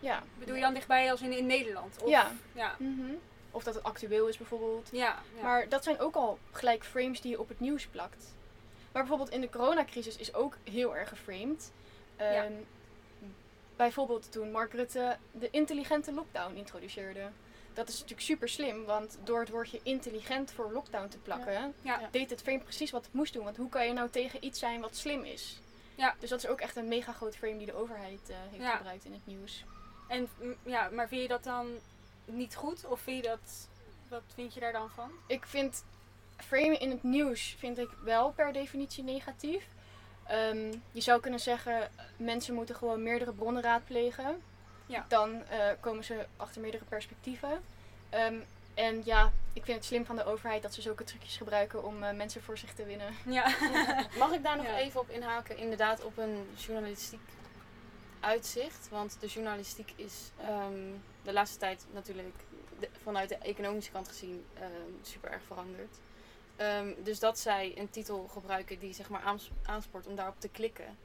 Ja. 0.00 0.22
Bedoel 0.38 0.54
je 0.54 0.60
dan 0.60 0.74
dichtbij 0.74 1.10
als 1.10 1.20
in, 1.20 1.32
in 1.32 1.46
Nederland? 1.46 2.02
Of, 2.02 2.08
Ja. 2.10 2.30
Ja. 2.52 2.74
Mhm. 2.78 3.10
Of 3.50 3.64
dat 3.64 3.74
het 3.74 3.82
actueel 3.84 4.26
is 4.26 4.36
bijvoorbeeld. 4.36 4.88
Ja, 4.92 5.18
ja. 5.36 5.42
Maar 5.42 5.68
dat 5.68 5.84
zijn 5.84 5.98
ook 6.00 6.14
al 6.14 6.38
gelijk 6.52 6.84
frames 6.84 7.20
die 7.20 7.30
je 7.30 7.40
op 7.40 7.48
het 7.48 7.60
nieuws 7.60 7.86
plakt. 7.86 8.34
Maar 8.96 9.04
bijvoorbeeld 9.04 9.36
in 9.36 9.40
de 9.40 9.50
coronacrisis 9.58 10.16
is 10.16 10.34
ook 10.34 10.56
heel 10.64 10.96
erg 10.96 11.08
geframed. 11.08 11.72
Ja. 12.18 12.44
Ehm, 12.44 12.52
Bijvoorbeeld 13.76 14.32
toen 14.32 14.50
Mark 14.50 14.72
Rutte 14.72 15.16
de 15.32 15.50
intelligente 15.50 16.12
lockdown 16.12 16.54
introduceerde. 16.56 17.28
Dat 17.74 17.88
is 17.88 17.94
natuurlijk 17.94 18.20
super 18.20 18.48
slim, 18.48 18.84
want 18.84 19.18
door 19.24 19.40
het 19.40 19.50
woordje 19.50 19.80
intelligent 19.82 20.50
voor 20.52 20.72
lockdown 20.72 21.08
te 21.08 21.18
plakken, 21.18 21.52
Ja. 21.52 22.00
Ja. 22.00 22.08
deed 22.10 22.30
het 22.30 22.42
frame 22.42 22.58
precies 22.60 22.90
wat 22.90 23.04
het 23.04 23.14
moest 23.14 23.32
doen. 23.32 23.44
Want 23.44 23.56
hoe 23.56 23.68
kan 23.68 23.86
je 23.86 23.92
nou 23.92 24.10
tegen 24.10 24.44
iets 24.44 24.58
zijn 24.58 24.80
wat 24.80 24.96
slim 24.96 25.24
is? 25.24 25.60
Ja. 25.94 26.14
Dus 26.18 26.30
dat 26.30 26.38
is 26.38 26.48
ook 26.48 26.60
echt 26.60 26.76
een 26.76 26.88
mega 26.88 27.12
groot 27.12 27.36
frame 27.36 27.56
die 27.56 27.66
de 27.66 27.74
overheid 27.74 28.30
eh, 28.30 28.36
heeft 28.50 28.76
gebruikt 28.76 29.04
in 29.04 29.12
het 29.12 29.26
nieuws. 29.26 29.64
En, 30.08 30.28
mm, 30.40 30.56
ja, 30.62 30.88
maar 30.92 31.08
vind 31.08 31.22
je 31.22 31.28
dat 31.28 31.44
dan 31.44 31.78
niet 32.24 32.56
goed? 32.56 32.84
Of 32.86 33.00
vind 33.00 33.24
je 33.24 33.28
dat, 33.30 33.68
wat 34.08 34.22
vind 34.34 34.54
je 34.54 34.60
daar 34.60 34.72
dan 34.72 34.90
van? 34.90 35.10
Ik 35.26 35.46
vind 35.46 35.84
framen 36.36 36.80
in 36.80 36.90
het 36.90 37.02
nieuws 37.02 37.54
vind 37.58 37.78
ik 37.78 37.88
wel 38.04 38.30
per 38.32 38.52
definitie 38.52 39.04
negatief. 39.04 39.64
Ehm, 40.26 40.72
je 40.92 41.00
zou 41.00 41.20
kunnen 41.20 41.40
zeggen, 41.40 41.90
mensen 42.16 42.54
moeten 42.54 42.74
gewoon 42.74 43.02
meerdere 43.02 43.32
bronnen 43.32 43.62
raadplegen. 43.62 44.42
Ja. 44.86 45.04
Dan 45.08 45.42
eh, 45.44 45.58
komen 45.80 46.04
ze 46.04 46.26
achter 46.36 46.60
meerdere 46.60 46.84
perspectieven. 46.84 47.62
Ehm, 48.10 48.34
en 48.74 49.02
ja, 49.04 49.32
ik 49.52 49.64
vind 49.64 49.76
het 49.76 49.86
slim 49.86 50.04
van 50.04 50.16
de 50.16 50.24
overheid 50.24 50.62
dat 50.62 50.74
ze 50.74 50.82
zulke 50.82 51.04
trucjes 51.04 51.36
gebruiken 51.36 51.84
om 51.84 52.02
eh, 52.02 52.12
mensen 52.16 52.42
voor 52.42 52.58
zich 52.58 52.74
te 52.74 52.84
winnen. 52.84 53.14
Ja. 53.26 53.44
Mag 54.18 54.32
ik 54.32 54.42
daar 54.42 54.56
nog 54.56 54.66
Ja. 54.66 54.78
even 54.78 55.00
op 55.00 55.10
inhaken? 55.10 55.56
Inderdaad, 55.56 56.04
op 56.04 56.18
een 56.18 56.46
journalistiek 56.56 57.20
uitzicht. 58.20 58.88
Want 58.90 59.16
de 59.20 59.26
journalistiek 59.26 59.92
is 59.96 60.30
ehm, 60.40 60.74
de 61.22 61.32
laatste 61.32 61.58
tijd 61.58 61.86
natuurlijk 61.92 62.34
de- 62.80 62.88
vanuit 63.02 63.28
de 63.28 63.36
economische 63.36 63.90
kant 63.92 64.08
gezien 64.08 64.44
ehm, 64.54 64.70
super 65.02 65.30
erg 65.30 65.42
veranderd. 65.46 65.96
Ehm, 66.56 66.88
dus 67.02 67.18
dat 67.18 67.38
zij 67.38 67.72
een 67.76 67.90
titel 67.90 68.28
gebruiken 68.32 68.78
die 68.78 68.94
zeg 68.94 69.08
maar 69.08 69.22
aans- 69.22 69.50
aanspoort 69.62 70.06
om 70.06 70.14
daarop 70.16 70.40
te 70.40 70.48
klikken, 70.48 70.98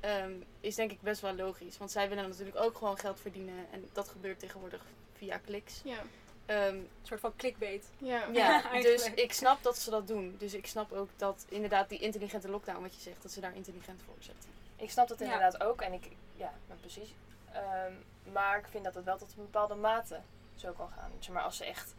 ehm, 0.00 0.32
is 0.60 0.74
denk 0.74 0.90
ik 0.90 1.00
best 1.00 1.20
wel 1.20 1.34
logisch. 1.34 1.78
Want 1.78 1.90
zij 1.90 2.08
willen 2.08 2.28
natuurlijk 2.28 2.56
ook 2.56 2.78
gewoon 2.78 2.98
geld 2.98 3.20
verdienen 3.20 3.66
en 3.70 3.88
dat 3.92 4.08
gebeurt 4.08 4.38
tegenwoordig 4.38 4.82
via 5.16 5.38
kliks. 5.38 5.80
Ja, 5.84 5.98
Ehm, 6.46 6.74
Een 6.74 6.88
soort 7.02 7.20
van 7.20 7.36
clickbait. 7.36 7.84
ja. 7.98 8.26
ja, 8.32 8.50
eigenlijk. 8.62 8.82
dus 8.82 9.10
ik 9.24 9.32
snap 9.32 9.62
dat 9.62 9.78
ze 9.78 9.90
dat 9.90 10.06
doen. 10.06 10.36
Dus 10.38 10.54
ik 10.54 10.66
snap 10.66 10.92
ook 10.92 11.08
dat 11.16 11.44
inderdaad 11.48 11.88
die 11.88 11.98
intelligente 11.98 12.48
lockdown, 12.48 12.82
wat 12.82 12.94
je 12.94 13.00
zegt, 13.00 13.22
dat 13.22 13.32
ze 13.32 13.40
daar 13.40 13.54
intelligent 13.56 14.00
voor 14.06 14.14
zetten. 14.18 14.50
Ik 14.76 14.90
snap 14.90 15.08
dat 15.08 15.18
Ja. 15.18 15.24
inderdaad 15.24 15.62
ook 15.62 15.80
en 15.80 15.92
ik, 15.92 16.08
ja, 16.36 16.52
maar 16.68 16.76
precies. 16.76 17.14
Ehm, 17.52 17.92
maar 18.32 18.58
ik 18.58 18.66
vind 18.70 18.84
dat 18.84 18.94
het 18.94 19.04
wel 19.04 19.18
tot 19.18 19.28
een 19.28 19.34
bepaalde 19.42 19.74
mate 19.74 20.20
zo 20.54 20.72
kan 20.72 20.88
gaan. 20.96 21.10
Zeg 21.18 21.34
maar 21.34 21.42
als 21.42 21.56
ze 21.56 21.64
echt 21.64 21.94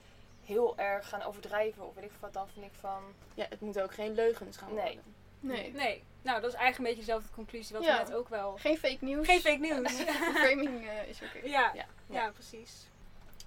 heel 0.48 0.78
erg 0.78 1.10
gaan 1.10 1.22
overdrijven 1.24 1.88
of 1.88 1.96
weet 1.96 2.04
ik 2.04 2.12
wat, 2.20 2.34
dan 2.34 2.48
vind 2.54 2.66
ik 2.66 2.72
van, 2.80 3.02
Ja, 3.34 3.46
het 3.50 3.60
moeten 3.62 3.84
ook 3.84 3.94
geen 3.94 4.14
leugens 4.14 4.58
gaan 4.58 4.74
Nee. 4.74 4.84
worden. 4.84 5.04
Nee. 5.40 5.72
Nee, 5.74 6.04
nou 6.22 6.42
dat 6.42 6.50
is 6.50 6.56
eigenlijk 6.58 6.78
een 6.78 6.84
beetje 6.84 7.00
dezelfde 7.14 7.34
conclusie 7.36 7.76
wat 7.76 7.84
Ja. 7.86 7.98
we 7.98 8.04
net 8.04 8.14
ook 8.14 8.30
wel. 8.30 8.58
Geen 8.58 8.78
fake 8.78 8.98
nieuws. 9.00 9.26
Geen 9.28 9.40
fake 9.40 9.58
nieuws. 9.60 9.92
Framing 10.44 10.88
eh, 10.88 11.08
is 11.10 11.22
oké. 11.22 11.48
ja, 11.48 11.72
Ja. 11.76 11.86
ja. 12.10 12.30
precies. 12.32 12.88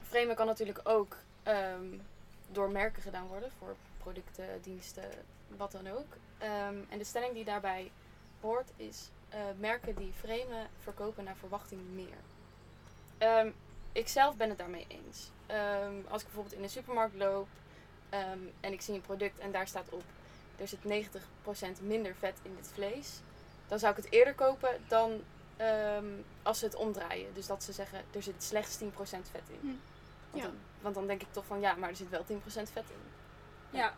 Framen 0.03 0.35
kan 0.37 0.47
natuurlijk 0.47 0.81
ook 0.89 1.17
ehm, 1.43 1.99
door 2.49 2.71
merken 2.71 3.03
gedaan 3.03 3.27
worden 3.27 3.51
voor 3.59 3.77
producten, 3.99 4.63
diensten, 4.63 5.05
wat 5.57 5.73
dan 5.73 5.89
ook. 5.89 6.17
Ehm, 6.39 6.77
en 6.89 6.99
de 6.99 7.05
stelling 7.05 7.35
die 7.35 7.45
daarbij 7.45 7.91
hoort 8.41 8.71
is: 8.77 9.11
eh, 9.29 9.39
merken 9.59 9.95
die 9.95 10.13
framen 10.13 10.69
verkopen 10.83 11.25
naar 11.25 11.37
verwachting 11.37 11.81
meer. 11.91 12.17
Ehm, 13.19 13.51
ik 13.93 14.09
zelf 14.09 14.37
ben 14.37 14.49
het 14.49 14.59
daarmee 14.59 14.87
eens. 14.89 15.31
Ehm, 15.53 15.95
als 16.09 16.21
ik 16.21 16.27
bijvoorbeeld 16.27 16.55
in 16.57 16.63
een 16.63 16.71
supermarkt 16.71 17.15
loop 17.17 17.49
ehm, 18.09 18.39
en 18.61 18.73
ik 18.73 18.81
zie 18.81 18.95
een 18.95 19.01
product 19.01 19.39
en 19.39 19.53
daar 19.53 19.67
staat 19.67 19.89
op: 19.89 20.03
er 20.57 20.69
zit 20.69 20.85
90% 20.85 21.81
minder 21.83 22.15
vet 22.15 22.39
in 22.43 22.57
dit 22.57 22.71
vlees, 22.75 23.21
dan 23.69 23.79
zou 23.79 23.97
ik 23.97 24.03
het 24.05 24.13
eerder 24.13 24.35
kopen 24.35 24.81
dan 24.89 25.21
ehm, 25.57 26.05
als 26.43 26.59
ze 26.59 26.65
het 26.65 26.75
omdraaien. 26.75 27.35
Dus 27.35 27.47
dat 27.47 27.63
ze 27.63 27.73
zeggen: 27.73 28.05
er 28.13 28.23
zit 28.23 28.43
slechts 28.43 28.79
10% 28.79 28.85
vet 29.31 29.43
in. 29.49 29.59
Hm. 29.61 29.67
Want, 29.67 29.79
Ja. 30.33 30.43
dan, 30.43 30.55
want 30.81 30.95
dan 30.95 31.07
denk 31.07 31.21
ik 31.23 31.33
toch 31.33 31.45
van 31.47 31.61
ja, 31.61 31.75
maar 31.75 31.89
er 31.89 31.97
zit 31.97 32.09
wel 32.09 32.25
10% 32.25 32.71
vet 32.73 32.85
in. 32.91 33.03
Ja, 33.79 33.95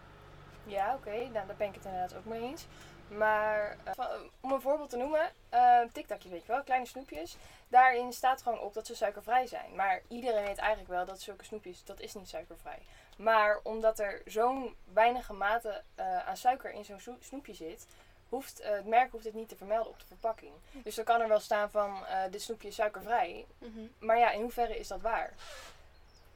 ja 0.65 0.95
oké, 0.95 1.11
nou, 1.11 1.33
daar 1.47 1.57
ben 1.57 1.69
ik 1.69 1.75
het 1.75 1.85
inderdaad 1.85 2.15
ook 2.17 2.25
mee 2.25 2.41
eens. 2.41 2.67
Maar 3.17 3.77
eh, 3.85 4.05
om 4.41 4.53
een 4.53 4.61
voorbeeld 4.61 4.91
te 4.91 4.97
noemen, 4.97 5.31
eh 5.49 5.81
TikTokjes 5.93 6.31
weet 6.33 6.47
je 6.47 6.53
wel, 6.53 6.63
kleine 6.63 6.87
snoepjes. 6.87 7.37
Daarin 7.69 8.13
staat 8.13 8.43
gewoon 8.43 8.61
op 8.61 8.75
dat 8.75 8.87
ze 8.87 8.95
suikervrij 8.97 9.47
zijn. 9.47 9.75
Maar 9.75 10.01
iedereen 10.09 10.45
weet 10.45 10.59
eigenlijk 10.59 10.89
wel 10.91 11.05
dat 11.05 11.21
zulke 11.21 11.45
snoepjes, 11.45 11.85
dat 11.85 12.01
is 12.01 12.15
niet 12.15 12.29
suikervrij. 12.29 12.79
Maar 13.17 13.61
omdat 13.63 13.99
er 13.99 14.23
zo'n 14.25 14.77
weinige 14.93 15.33
mate 15.33 15.83
eh, 15.95 16.29
aan 16.29 16.37
suiker 16.37 16.71
in 16.71 16.85
zo'n 16.85 17.01
snoe- 17.01 17.17
snoepje 17.21 17.55
zit, 17.55 17.87
hoeft, 18.29 18.63
het 18.63 18.87
merk 18.87 19.13
hoeft 19.13 19.25
het 19.25 19.35
niet 19.35 19.49
te 19.49 19.57
vermelden 19.57 19.93
op 19.93 20.01
de 20.01 20.07
verpakking. 20.07 20.53
Dus 20.71 20.95
dan 20.95 21.05
kan 21.05 21.21
er 21.21 21.29
wel 21.29 21.41
staan 21.41 21.71
van, 21.71 22.05
dit 22.31 22.43
snoepje 22.43 22.69
is 22.69 22.75
suikervrij. 22.75 23.47
Mhm. 23.59 23.81
Maar 23.99 24.19
ja, 24.19 24.31
in 24.31 24.41
hoeverre 24.41 24.79
is 24.79 24.89
dat 24.89 25.01
waar? 25.01 25.33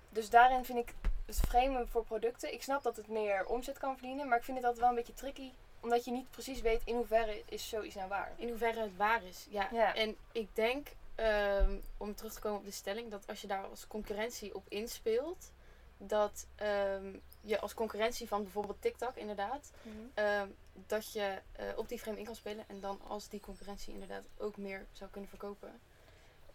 Dus 0.09 0.31
daarin 0.31 0.65
vind 0.65 0.79
ik 0.79 0.95
het 1.27 1.37
framen 1.37 1.89
voor 1.89 2.05
producten. 2.05 2.53
Ik 2.53 2.63
snap 2.63 2.83
dat 2.83 2.97
het 2.97 3.09
meer 3.09 3.47
omzet 3.47 3.79
kan 3.79 3.97
verdienen, 3.97 4.29
maar 4.29 4.39
ik 4.39 4.45
vind 4.45 4.57
het 4.57 4.67
altijd 4.67 4.83
wel 4.83 4.91
een 4.91 5.03
beetje 5.05 5.15
tricky. 5.15 5.51
Omdat 5.81 6.05
je 6.05 6.11
niet 6.11 6.31
precies 6.31 6.61
weet 6.61 6.83
in 6.85 6.95
hoeverre 6.95 7.43
is 7.49 7.69
zoiets 7.69 7.95
nou 7.95 8.09
waar. 8.09 8.33
In 8.37 8.49
hoeverre 8.49 8.81
het 8.81 8.97
waar 8.97 9.25
is. 9.25 9.47
Ja. 9.51 9.69
Ja. 9.73 9.95
En 9.95 10.17
ik 10.33 10.49
denk, 10.55 10.89
ehm, 11.15 11.77
om 11.97 12.15
terug 12.15 12.33
te 12.33 12.41
komen 12.41 12.59
op 12.59 12.65
de 12.65 12.71
stelling, 12.71 13.11
dat 13.11 13.27
als 13.27 13.41
je 13.41 13.47
daar 13.47 13.65
als 13.65 13.87
concurrentie 13.87 14.55
op 14.55 14.65
inspeelt, 14.69 15.51
dat 15.99 16.47
ehm, 16.57 17.17
je 17.41 17.61
als 17.61 17.75
concurrentie 17.75 18.29
van 18.29 18.43
bijvoorbeeld 18.43 18.83
TikTok 18.83 19.15
inderdaad, 19.17 19.73
ehm, 20.15 20.49
dat 20.73 21.13
je 21.13 21.39
eh, 21.53 21.67
op 21.77 21.89
die 21.89 21.99
frame 21.99 22.19
in 22.19 22.25
kan 22.25 22.35
spelen 22.35 22.65
en 22.69 22.81
dan 22.81 23.01
als 23.09 23.29
die 23.29 23.41
concurrentie 23.41 23.93
inderdaad 23.93 24.23
ook 24.39 24.57
meer 24.57 24.87
zou 24.93 25.11
kunnen 25.11 25.31
verkopen. 25.31 25.81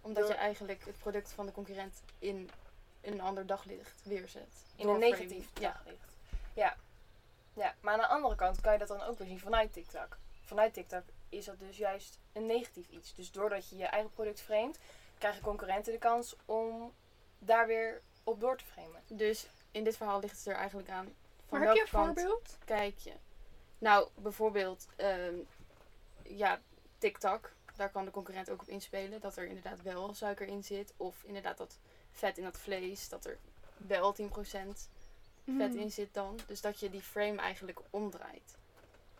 Omdat 0.02 0.24
Door- 0.24 0.32
je 0.32 0.38
eigenlijk 0.38 0.86
het 0.86 0.98
product 0.98 1.32
van 1.32 1.46
de 1.46 1.52
concurrent 1.52 2.02
in 2.20 2.50
een 3.02 3.22
ander 3.22 3.46
daglicht 3.46 4.02
weerzet. 4.04 4.64
In 4.76 4.88
een 4.88 5.00
negatief 5.00 5.50
Ja. 5.60 5.72
daglicht. 5.72 6.16
Ja. 6.54 6.76
ja. 7.54 7.76
Maar 7.82 7.94
aan 7.94 8.00
de 8.00 8.08
andere 8.08 8.36
kant 8.36 8.62
kan 8.62 8.74
je 8.74 8.80
dat 8.80 8.88
dan 8.88 9.02
ook 9.02 9.18
weer 9.18 9.28
zien 9.28 9.40
vanuit 9.40 9.74
TikTok. 9.74 10.18
Vanuit 10.42 10.74
TikTok 10.74 11.04
is 11.30 11.46
dat 11.46 11.60
dus 11.60 11.78
juist 11.78 12.20
een 12.34 12.46
negatief 12.46 12.90
iets. 12.90 13.14
Dus 13.16 13.32
doordat 13.32 13.70
je 13.70 13.78
je 13.78 13.86
eigen 13.86 14.12
product 14.12 14.42
framet, 14.42 14.80
krijgen 15.18 15.42
concurrenten 15.42 15.94
de 15.94 16.00
kans 16.00 16.36
om 16.46 16.94
daar 17.40 17.68
weer 17.68 18.02
op 18.24 18.40
door 18.40 18.58
te 18.58 18.66
framen. 18.66 19.02
Dus 19.08 19.48
in 19.72 19.84
dit 19.84 19.98
verhaal 19.98 20.20
ligt 20.20 20.38
het 20.38 20.46
er 20.48 20.56
eigenlijk 20.56 20.90
aan. 20.90 21.16
Van 21.48 21.60
Maar 21.60 21.68
heb 21.68 21.76
je 21.76 21.82
een 21.82 21.88
voorbeeld? 21.88 22.58
kijk 22.66 22.98
je? 22.98 23.14
Nou, 23.78 24.10
bijvoorbeeld, 24.16 24.88
ehm, 24.96 25.36
ja, 26.24 26.60
TikTok. 26.98 27.52
Daar 27.76 27.90
kan 27.90 28.06
de 28.06 28.12
concurrent 28.12 28.50
ook 28.50 28.62
op 28.62 28.68
inspelen. 28.68 29.22
Dat 29.22 29.36
er 29.38 29.46
inderdaad 29.48 29.82
wel 29.82 30.14
suiker 30.14 30.48
in 30.48 30.64
zit. 30.64 30.94
Of 30.98 31.24
inderdaad 31.24 31.58
dat 31.58 31.80
vet 32.12 32.38
in 32.38 32.44
dat 32.44 32.58
vlees. 32.58 33.10
Dat 33.10 33.26
er 33.26 33.38
wel 33.78 34.14
10% 34.14 34.90
vet 35.46 35.74
Mhm. 35.74 35.78
in 35.78 35.92
zit 35.92 36.14
dan. 36.14 36.40
Dus 36.48 36.62
dat 36.62 36.80
je 36.80 36.90
die 36.90 37.02
frame 37.02 37.38
eigenlijk 37.38 37.80
omdraait. 37.90 38.58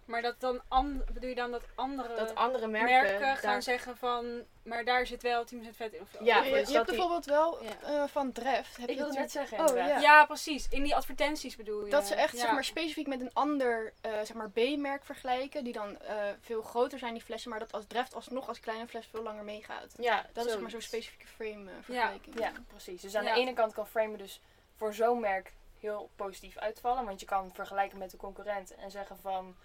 Maar 0.06 0.22
dat 0.22 0.40
dan 0.40 0.62
an- 0.68 1.04
bedoel 1.14 1.30
je 1.30 1.36
dan 1.36 1.52
dat 1.52 1.62
andere 1.76 2.16
Dat 2.16 2.36
andere 2.36 2.68
merken, 2.68 2.90
merken, 2.90 3.20
gaan 3.38 3.52
daar- 3.52 3.62
zeggen 3.64 3.98
van, 3.98 4.42
maar 4.64 4.86
daar 4.86 5.06
zit 5.08 5.22
wel 5.22 5.46
10% 5.46 5.76
vet 5.76 5.94
in 5.94 6.02
of 6.02 6.08
zo. 6.18 6.24
Ja, 6.24 6.44
je, 6.44 6.54
dus 6.54 6.68
je 6.70 6.74
hebt 6.76 6.88
die- 6.88 6.96
bijvoorbeeld 6.96 7.26
wel 7.26 7.64
Ja. 7.64 7.70
eh, 7.84 8.04
van 8.08 8.32
Dreft. 8.32 8.78
Heb 8.78 8.90
Ik 8.90 8.96
je 8.98 9.02
wilde 9.04 9.20
net 9.20 9.32
zeggen 9.32 9.70
Oh, 9.70 9.76
ja. 9.76 10.00
Ja, 10.00 10.26
precies. 10.26 10.68
In 10.70 10.84
die 10.84 10.96
advertenties 10.96 11.56
bedoel 11.56 11.86
je. 11.86 11.92
Dat 11.92 12.08
ze 12.08 12.16
echt 12.16 12.34
Ja. 12.34 12.40
zeg 12.40 12.52
maar, 12.52 12.64
specifiek 12.64 13.08
met 13.08 13.22
een 13.22 13.34
ander 13.34 13.94
eh, 14.02 14.12
zeg 14.12 14.34
maar, 14.34 14.50
B-merk 14.50 15.06
vergelijken. 15.06 15.64
Die 15.64 15.74
dan 15.74 16.00
eh, 16.00 16.16
veel 16.40 16.62
groter 16.62 17.00
zijn, 17.00 17.14
die 17.14 17.24
flessen. 17.24 17.50
Maar 17.50 17.60
dat 17.60 17.72
als 17.72 17.86
Dreft 17.88 18.14
alsnog 18.16 18.48
als 18.48 18.60
kleine 18.60 18.88
fles 18.88 19.08
veel 19.12 19.24
langer 19.24 19.44
meegaat. 19.44 19.94
Ja, 20.00 20.26
Dat 20.34 20.46
is 20.46 20.52
zeg 20.52 20.62
maar 20.62 20.72
zo'n 20.72 20.82
specifieke 20.82 21.28
frame 21.28 21.70
eh, 21.72 21.76
vergelijking. 21.82 22.40
Ja, 22.40 22.52
precies. 22.68 23.02
Dus 23.02 23.16
aan 23.16 23.24
Ja. 23.24 23.34
de 23.34 23.40
ene 23.40 23.54
kant 23.54 23.74
kan 23.74 23.88
framen 23.88 24.18
dus 24.18 24.42
voor 24.76 24.94
zo'n 24.94 25.20
merk 25.20 25.54
heel 25.80 26.10
positief 26.16 26.58
uitvallen. 26.58 27.06
Want 27.06 27.20
je 27.20 27.26
kan 27.26 27.52
vergelijken 27.54 27.98
met 27.98 28.12
de 28.12 28.18
concurrent 28.18 28.76
en 28.76 28.92
zeggen 28.92 29.18
van... 29.22 29.56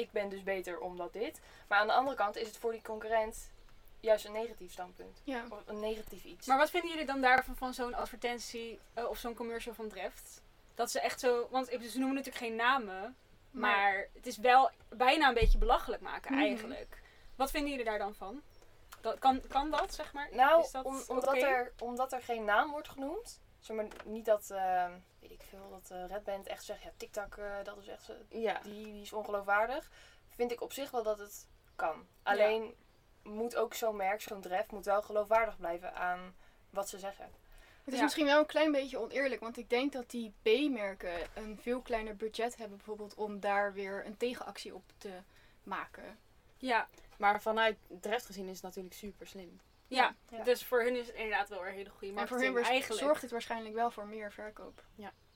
Ik 0.00 0.12
ben 0.12 0.28
dus 0.28 0.42
beter 0.42 0.78
omdat 0.78 1.12
dit. 1.12 1.40
Maar 1.68 1.78
aan 1.78 1.86
de 1.86 1.92
andere 1.92 2.16
kant 2.16 2.36
is 2.36 2.46
het 2.46 2.56
voor 2.56 2.72
die 2.72 2.82
concurrent 2.82 3.50
juist 4.00 4.24
een 4.24 4.32
negatief 4.32 4.72
standpunt. 4.72 5.20
Ja. 5.24 5.44
Of 5.50 5.58
een 5.66 5.80
negatief 5.80 6.24
iets. 6.24 6.46
Maar 6.46 6.58
wat 6.58 6.70
vinden 6.70 6.90
jullie 6.90 7.06
dan 7.06 7.20
daarvan 7.20 7.56
van 7.56 7.74
zo'n 7.74 7.94
advertentie 7.94 8.78
eh, 8.94 9.04
of 9.08 9.18
zo'n 9.18 9.34
commercial 9.34 9.74
van 9.74 9.88
Dreft? 9.88 10.42
Dat 10.74 10.90
ze 10.90 11.00
echt 11.00 11.20
zo, 11.20 11.48
want 11.50 11.66
ze 11.66 11.98
noemen 11.98 12.14
natuurlijk 12.16 12.44
geen 12.44 12.54
namen, 12.56 13.16
maar 13.50 14.08
het 14.14 14.26
is 14.26 14.36
wel 14.36 14.70
bijna 14.88 15.28
een 15.28 15.34
beetje 15.34 15.58
belachelijk 15.58 16.02
maken 16.02 16.32
Mhm. 16.32 16.40
eigenlijk. 16.42 17.02
Wat 17.36 17.50
vinden 17.50 17.70
jullie 17.70 17.84
daar 17.86 17.98
dan 17.98 18.14
van? 18.14 18.42
Dat, 19.00 19.18
kan, 19.18 19.40
kan 19.48 19.70
dat, 19.70 19.94
zeg 19.94 20.12
maar? 20.12 20.28
Nou, 20.32 20.62
Is 20.62 20.70
dat 20.70 20.84
om- 20.84 21.02
omdat, 21.06 21.36
er, 21.36 21.72
omdat 21.78 22.12
er 22.12 22.22
geen 22.22 22.44
naam 22.44 22.70
wordt 22.70 22.88
genoemd. 22.88 23.40
Zeg 23.60 23.76
maar 23.76 23.86
niet 24.04 24.24
dat, 24.24 24.50
eh, 24.50 24.88
weet 25.20 25.30
ik 25.30 25.42
veel, 25.48 25.70
dat 25.70 25.90
eh 25.90 26.06
Red 26.06 26.24
Band 26.24 26.46
echt 26.46 26.64
zegt, 26.64 26.82
ja, 26.82 26.90
TikTok, 26.96 27.36
eh, 27.36 27.64
dat 27.64 27.76
is 27.78 27.86
echt, 27.88 28.12
Ja. 28.28 28.60
die, 28.62 28.84
die 28.84 29.02
is 29.02 29.12
ongeloofwaardig. 29.12 29.90
Vind 30.28 30.52
ik 30.52 30.60
op 30.60 30.72
zich 30.72 30.90
wel 30.90 31.02
dat 31.02 31.18
het 31.18 31.46
kan. 31.76 32.06
Alleen 32.22 32.74
moet 33.22 33.56
ook 33.56 33.74
zo'n 33.74 33.96
merk, 33.96 34.20
zo'n 34.20 34.40
Dref, 34.40 34.70
moet 34.70 34.84
wel 34.84 35.02
geloofwaardig 35.02 35.56
blijven 35.56 35.94
aan 35.94 36.34
wat 36.70 36.88
ze 36.88 36.98
zeggen. 36.98 37.24
Het 37.84 37.92
is 37.92 37.94
Ja. 37.98 38.02
misschien 38.02 38.26
wel 38.26 38.38
een 38.38 38.46
klein 38.46 38.72
beetje 38.72 38.98
oneerlijk. 38.98 39.40
Want 39.40 39.56
ik 39.56 39.70
denk 39.70 39.92
dat 39.92 40.10
die 40.10 40.32
B-merken 40.42 41.12
een 41.34 41.58
veel 41.60 41.80
kleiner 41.80 42.16
budget 42.16 42.56
hebben. 42.56 42.76
Bijvoorbeeld 42.76 43.14
om 43.14 43.40
daar 43.40 43.72
weer 43.72 44.06
een 44.06 44.16
tegenactie 44.16 44.74
op 44.74 44.82
te 44.98 45.10
maken. 45.62 46.18
Ja, 46.56 46.88
Maar 47.20 47.42
vanuit 47.42 47.76
Dreft 48.00 48.26
gezien 48.26 48.48
is 48.48 48.54
het 48.54 48.62
natuurlijk 48.62 48.94
super 48.94 49.26
slim. 49.26 49.60
ja. 49.86 50.14
Ja. 50.30 50.42
dus 50.44 50.64
voor 50.64 50.82
hun 50.82 50.96
is 50.96 51.06
het 51.06 51.16
inderdaad 51.16 51.48
wel 51.48 51.66
een 51.66 51.72
hele 51.72 51.90
goede 51.90 52.06
En 52.06 52.12
voor 52.28 52.38
marketing 52.38 52.54
hun 52.54 52.64
eigenlijk. 52.64 53.00
zorgt 53.00 53.20
dit 53.20 53.30
waarschijnlijk 53.30 53.74
wel 53.74 53.90
voor 53.90 54.06
meer 54.06 54.32
verkoop. 54.32 54.84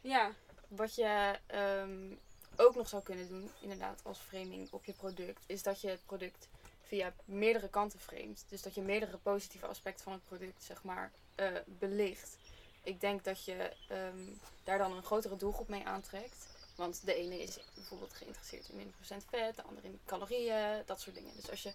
Ja, 0.01 0.33
Wat 0.69 0.95
je 0.95 1.39
ehm, 1.47 2.15
ook 2.57 2.75
nog 2.75 2.89
zou 2.89 3.03
kunnen 3.03 3.29
doen, 3.29 3.51
inderdaad, 3.61 4.01
als 4.03 4.19
framing 4.19 4.73
op 4.73 4.85
je 4.85 4.93
product, 4.93 5.45
is 5.47 5.63
dat 5.63 5.81
je 5.81 5.89
het 5.89 6.05
product 6.07 6.49
via 6.83 7.13
meerdere 7.25 7.69
kanten 7.69 7.99
framet. 7.99 8.45
Dus 8.49 8.63
dat 8.63 8.75
je 8.75 8.83
meerdere 8.83 9.17
positieve 9.17 9.67
aspecten 9.67 10.05
van 10.05 10.13
het 10.13 10.25
product, 10.25 10.63
zeg 10.63 10.83
maar, 10.83 11.13
eh, 11.35 11.47
belicht. 11.67 12.37
Ik 12.83 13.01
denk 13.01 13.25
dat 13.25 13.45
je 13.45 13.73
ehm, 13.89 14.29
daar 14.63 14.79
dan 14.79 14.93
een 14.93 15.03
grotere 15.03 15.37
doelgroep 15.37 15.69
mee 15.69 15.85
aantrekt. 15.85 16.47
Want 16.75 17.07
de 17.07 17.15
ene 17.15 17.43
is 17.43 17.59
bijvoorbeeld 17.75 18.15
geïnteresseerd 18.15 18.69
in 18.69 18.77
minder 18.77 18.95
procent 18.95 19.25
vet, 19.29 19.57
de 19.57 19.63
andere 19.63 19.87
in 19.87 20.01
calorieën, 20.07 20.83
dat 20.87 21.01
soort 21.01 21.15
dingen. 21.17 21.35
Dus 21.37 21.51
als 21.51 21.63
je 21.63 21.73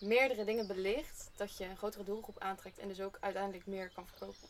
meerdere 0.00 0.44
dingen 0.44 0.66
belicht, 0.66 1.30
dat 1.36 1.56
je 1.56 1.64
een 1.64 1.76
grotere 1.76 2.04
doelgroep 2.04 2.38
aantrekt 2.38 2.78
en 2.78 2.88
dus 2.88 3.00
ook 3.00 3.16
uiteindelijk 3.20 3.66
meer 3.66 3.90
kan 3.90 4.06
verkopen. 4.06 4.48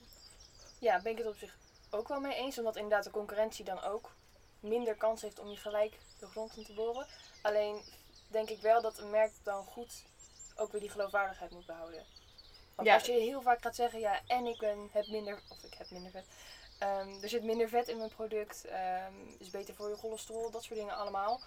Ja, 0.78 1.02
ben 1.02 1.12
ik 1.12 1.18
het 1.18 1.26
op 1.26 1.36
zich 1.36 1.56
ook 1.90 2.08
wel 2.08 2.20
mee 2.20 2.34
eens. 2.34 2.58
Omdat 2.58 2.76
inderdaad 2.76 3.04
de 3.04 3.10
concurrentie 3.10 3.64
dan 3.64 3.82
ook 3.82 4.14
minder 4.60 4.94
kans 4.96 5.22
heeft 5.22 5.38
om 5.38 5.48
je 5.48 5.56
gelijk 5.56 5.98
de 6.18 6.26
grond 6.26 6.56
in 6.56 6.64
te 6.64 6.72
boren. 6.72 7.06
Alleen 7.42 7.82
denk 8.28 8.48
ik 8.48 8.60
wel 8.60 8.82
dat 8.82 8.98
een 8.98 9.10
merk 9.10 9.32
dan 9.42 9.64
goed 9.64 10.04
ook 10.56 10.72
weer 10.72 10.80
die 10.80 10.90
geloofwaardigheid 10.90 11.50
moet 11.50 11.66
behouden. 11.66 12.04
Want 12.74 12.88
Ja. 12.88 12.94
als 12.94 13.06
je 13.06 13.12
heel 13.12 13.42
vaak 13.42 13.62
gaat 13.62 13.74
zeggen, 13.74 14.00
ja, 14.00 14.20
en 14.26 14.46
ik 14.46 14.58
ben, 14.58 14.88
heb 14.92 15.06
minder, 15.06 15.42
of 15.48 15.62
ik 15.62 15.74
heb 15.74 15.90
minder 15.90 16.10
vet. 16.10 16.26
Ehm, 16.82 17.22
er 17.22 17.28
zit 17.28 17.42
minder 17.44 17.68
vet 17.68 17.88
in 17.88 17.96
mijn 17.96 18.10
product, 18.14 18.64
ehm, 18.64 19.12
is 19.38 19.50
beter 19.50 19.74
voor 19.74 19.88
je 19.88 19.96
cholesterol, 19.96 20.50
dat 20.50 20.62
soort 20.64 20.78
dingen 20.78 20.96
allemaal. 20.96 21.40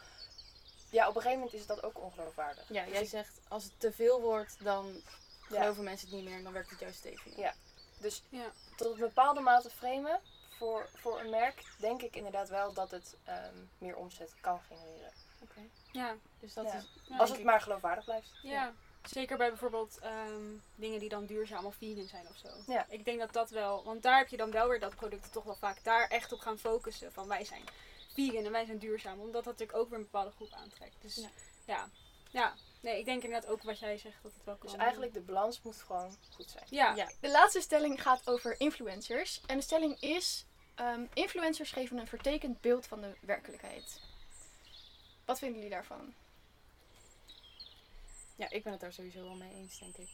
Ja, 0.89 1.07
op 1.07 1.15
een 1.15 1.21
gegeven 1.21 1.43
moment 1.43 1.59
is 1.59 1.67
dat 1.67 1.83
ook 1.83 1.99
ongeloofwaardig. 2.01 2.65
Ja, 2.69 2.83
Dus 2.83 2.93
jij 2.93 3.01
ik- 3.01 3.09
zegt 3.09 3.39
als 3.47 3.63
het 3.63 3.73
te 3.79 3.91
veel 3.91 4.21
wordt, 4.21 4.63
dan 4.63 5.01
Ja. 5.49 5.61
geloven 5.61 5.83
mensen 5.83 6.07
het 6.07 6.15
niet 6.15 6.25
meer 6.25 6.37
en 6.37 6.43
dan 6.43 6.53
werkt 6.53 6.69
het 6.69 6.79
juist 6.79 7.01
tegen 7.01 7.31
je. 7.31 7.37
Ja. 7.37 7.53
Dus 7.99 8.23
Ja. 8.29 8.51
tot 8.75 8.93
een 8.93 8.99
bepaalde 8.99 9.39
mate 9.39 9.69
framen 9.69 10.19
voor, 10.57 10.89
voor 10.93 11.19
een 11.19 11.29
merk, 11.29 11.63
denk 11.79 12.01
ik 12.01 12.15
inderdaad 12.15 12.49
wel 12.49 12.73
dat 12.73 12.91
het 12.91 13.15
ehm, 13.23 13.55
meer 13.77 13.95
omzet 13.95 14.33
kan 14.41 14.59
genereren. 14.67 15.11
Oké. 15.41 15.59
ja. 15.91 16.15
Dus 16.39 16.53
dat 16.53 16.65
Ja. 16.65 16.73
is. 16.77 16.87
ja. 17.07 17.17
Als 17.17 17.29
het 17.29 17.43
maar 17.43 17.61
geloofwaardig 17.61 18.03
blijft. 18.05 18.31
Ja, 18.41 18.73
zeker 19.09 19.37
bij 19.37 19.49
bijvoorbeeld 19.49 19.97
ehm, 19.99 20.43
dingen 20.75 20.99
die 20.99 21.09
dan 21.09 21.25
duurzaam 21.25 21.65
of 21.65 21.75
vegan 21.75 22.07
zijn 22.07 22.27
of 22.29 22.37
zo. 22.37 22.71
Ja. 22.73 22.85
Ik 22.89 23.05
denk 23.05 23.19
dat 23.19 23.33
dat 23.33 23.49
wel, 23.49 23.83
want 23.83 24.03
daar 24.03 24.17
heb 24.17 24.27
je 24.27 24.37
dan 24.37 24.51
wel 24.51 24.67
weer 24.67 24.79
dat 24.79 24.95
producten 24.95 25.31
toch 25.31 25.43
wel 25.43 25.55
vaak 25.55 25.83
daar 25.83 26.07
echt 26.07 26.31
op 26.31 26.39
gaan 26.39 26.59
focussen. 26.59 27.11
Van 27.13 27.27
wij 27.27 27.45
zijn 27.45 27.61
vegan 28.13 28.45
en 28.45 28.51
wij 28.51 28.65
zijn 28.65 28.77
duurzaam, 28.77 29.19
omdat 29.19 29.33
dat 29.33 29.45
natuurlijk 29.45 29.77
ook 29.77 29.89
weer 29.89 29.97
een 29.97 30.03
bepaalde 30.03 30.31
groep 30.31 30.51
aantrekt. 30.51 30.95
Dus 31.01 31.15
Ja. 31.15 31.29
ja, 31.65 31.89
ja. 32.29 32.53
Nee, 32.79 32.99
ik 32.99 33.05
denk 33.05 33.23
inderdaad 33.23 33.49
ook 33.49 33.63
wat 33.63 33.79
jij 33.79 33.97
zegt, 33.97 34.23
dat 34.23 34.31
het 34.33 34.43
wel 34.45 34.55
kan. 34.55 34.69
Dus 34.69 34.79
eigenlijk 34.79 35.13
de 35.13 35.21
balans 35.21 35.61
moet 35.61 35.83
gewoon 35.85 36.17
goed 36.33 36.49
zijn. 36.49 36.65
Ja, 36.69 36.95
Ja. 36.95 37.11
De 37.19 37.29
laatste 37.29 37.61
stelling 37.61 38.01
gaat 38.01 38.29
over 38.29 38.59
influencers. 38.59 39.41
En 39.45 39.57
de 39.57 39.63
stelling 39.63 39.99
is: 39.99 40.45
ehm, 40.75 41.05
influencers 41.13 41.71
geven 41.71 41.97
een 41.97 42.07
vertekend 42.07 42.61
beeld 42.61 42.85
van 42.85 43.01
de 43.01 43.15
werkelijkheid. 43.19 43.99
Wat 45.25 45.37
vinden 45.39 45.57
jullie 45.57 45.73
daarvan? 45.75 46.13
Ja, 48.35 48.49
ik 48.49 48.63
ben 48.63 48.71
het 48.71 48.81
daar 48.81 48.93
sowieso 48.93 49.21
wel 49.21 49.35
mee 49.35 49.53
eens, 49.53 49.79
denk 49.79 49.97
ik. 49.97 50.09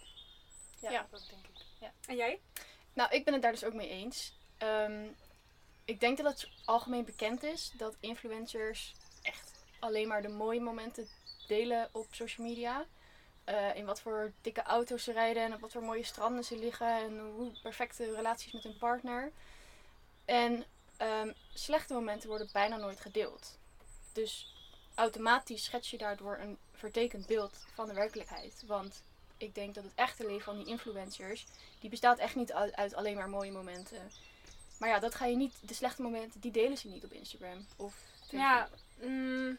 Ja, 0.80 0.92
Ja. 0.92 1.08
dat 1.10 1.28
denk 1.30 1.48
ik. 1.48 1.66
Ja. 1.80 1.94
En 2.08 2.16
jij? 2.16 2.40
Nou, 2.94 3.12
ik 3.12 3.26
ben 3.26 3.34
het 3.34 3.42
daar 3.42 3.52
dus 3.52 3.64
ook 3.64 3.74
mee 3.74 3.90
eens. 3.90 4.38
Ehm, 4.58 5.08
ik 5.86 6.00
denk 6.00 6.18
dat 6.18 6.26
het 6.42 6.50
algemeen 6.66 7.06
bekend 7.06 7.44
is 7.44 7.72
dat 7.78 7.98
influencers 8.00 8.94
echt 9.22 9.52
alleen 9.80 10.08
maar 10.08 10.22
de 10.22 10.28
mooie 10.30 10.62
momenten 10.62 11.08
delen 11.48 11.90
op 11.92 12.08
social 12.12 12.48
media. 12.48 12.86
Eh, 13.44 13.76
in 13.76 13.86
wat 13.86 14.02
voor 14.02 14.34
dikke 14.42 14.62
auto's 14.64 15.04
ze 15.04 15.12
rijden 15.12 15.44
en 15.44 15.54
op 15.54 15.60
wat 15.60 15.72
voor 15.72 15.84
mooie 15.84 16.04
stranden 16.04 16.44
ze 16.44 16.58
liggen 16.58 16.88
en 16.88 17.20
hoe 17.20 17.60
perfecte 17.62 18.16
relaties 18.16 18.52
met 18.52 18.64
hun 18.64 18.78
partner. 18.78 19.32
En 20.26 20.66
ehm, 20.98 21.34
slechte 21.54 21.94
momenten 21.94 22.30
worden 22.30 22.50
bijna 22.52 22.78
nooit 22.78 23.00
gedeeld. 23.00 23.60
Dus 24.14 24.51
automatisch 24.96 25.64
schets 25.64 25.90
je 25.90 25.98
daardoor 25.98 26.38
een 26.38 26.58
vertekend 26.72 27.26
beeld 27.26 27.66
van 27.74 27.88
de 27.88 27.94
werkelijkheid. 27.94 28.64
Want 28.66 29.02
ik 29.38 29.56
denk 29.56 29.76
dat 29.76 29.84
het 29.84 29.94
echte 29.96 30.26
leven 30.26 30.44
van 30.44 30.58
die 30.58 30.66
influencers 30.66 31.46
die 31.80 31.90
bestaat 31.90 32.18
echt 32.18 32.36
niet 32.36 32.54
uit, 32.54 32.94
alleen 32.94 33.16
maar 33.16 33.30
mooie 33.30 33.52
momenten. 33.52 34.12
Maar 34.80 34.90
ja, 34.90 35.00
dat 35.00 35.16
ga 35.16 35.26
je 35.26 35.36
niet, 35.36 35.54
de 35.62 35.74
slechte 35.74 36.02
momenten, 36.02 36.42
die 36.42 36.52
delen 36.52 36.78
ze 36.78 36.88
niet 36.88 37.04
op 37.04 37.12
Instagram 37.12 37.66
of. 37.76 37.96
Ja, 38.30 38.70
mm, 39.02 39.58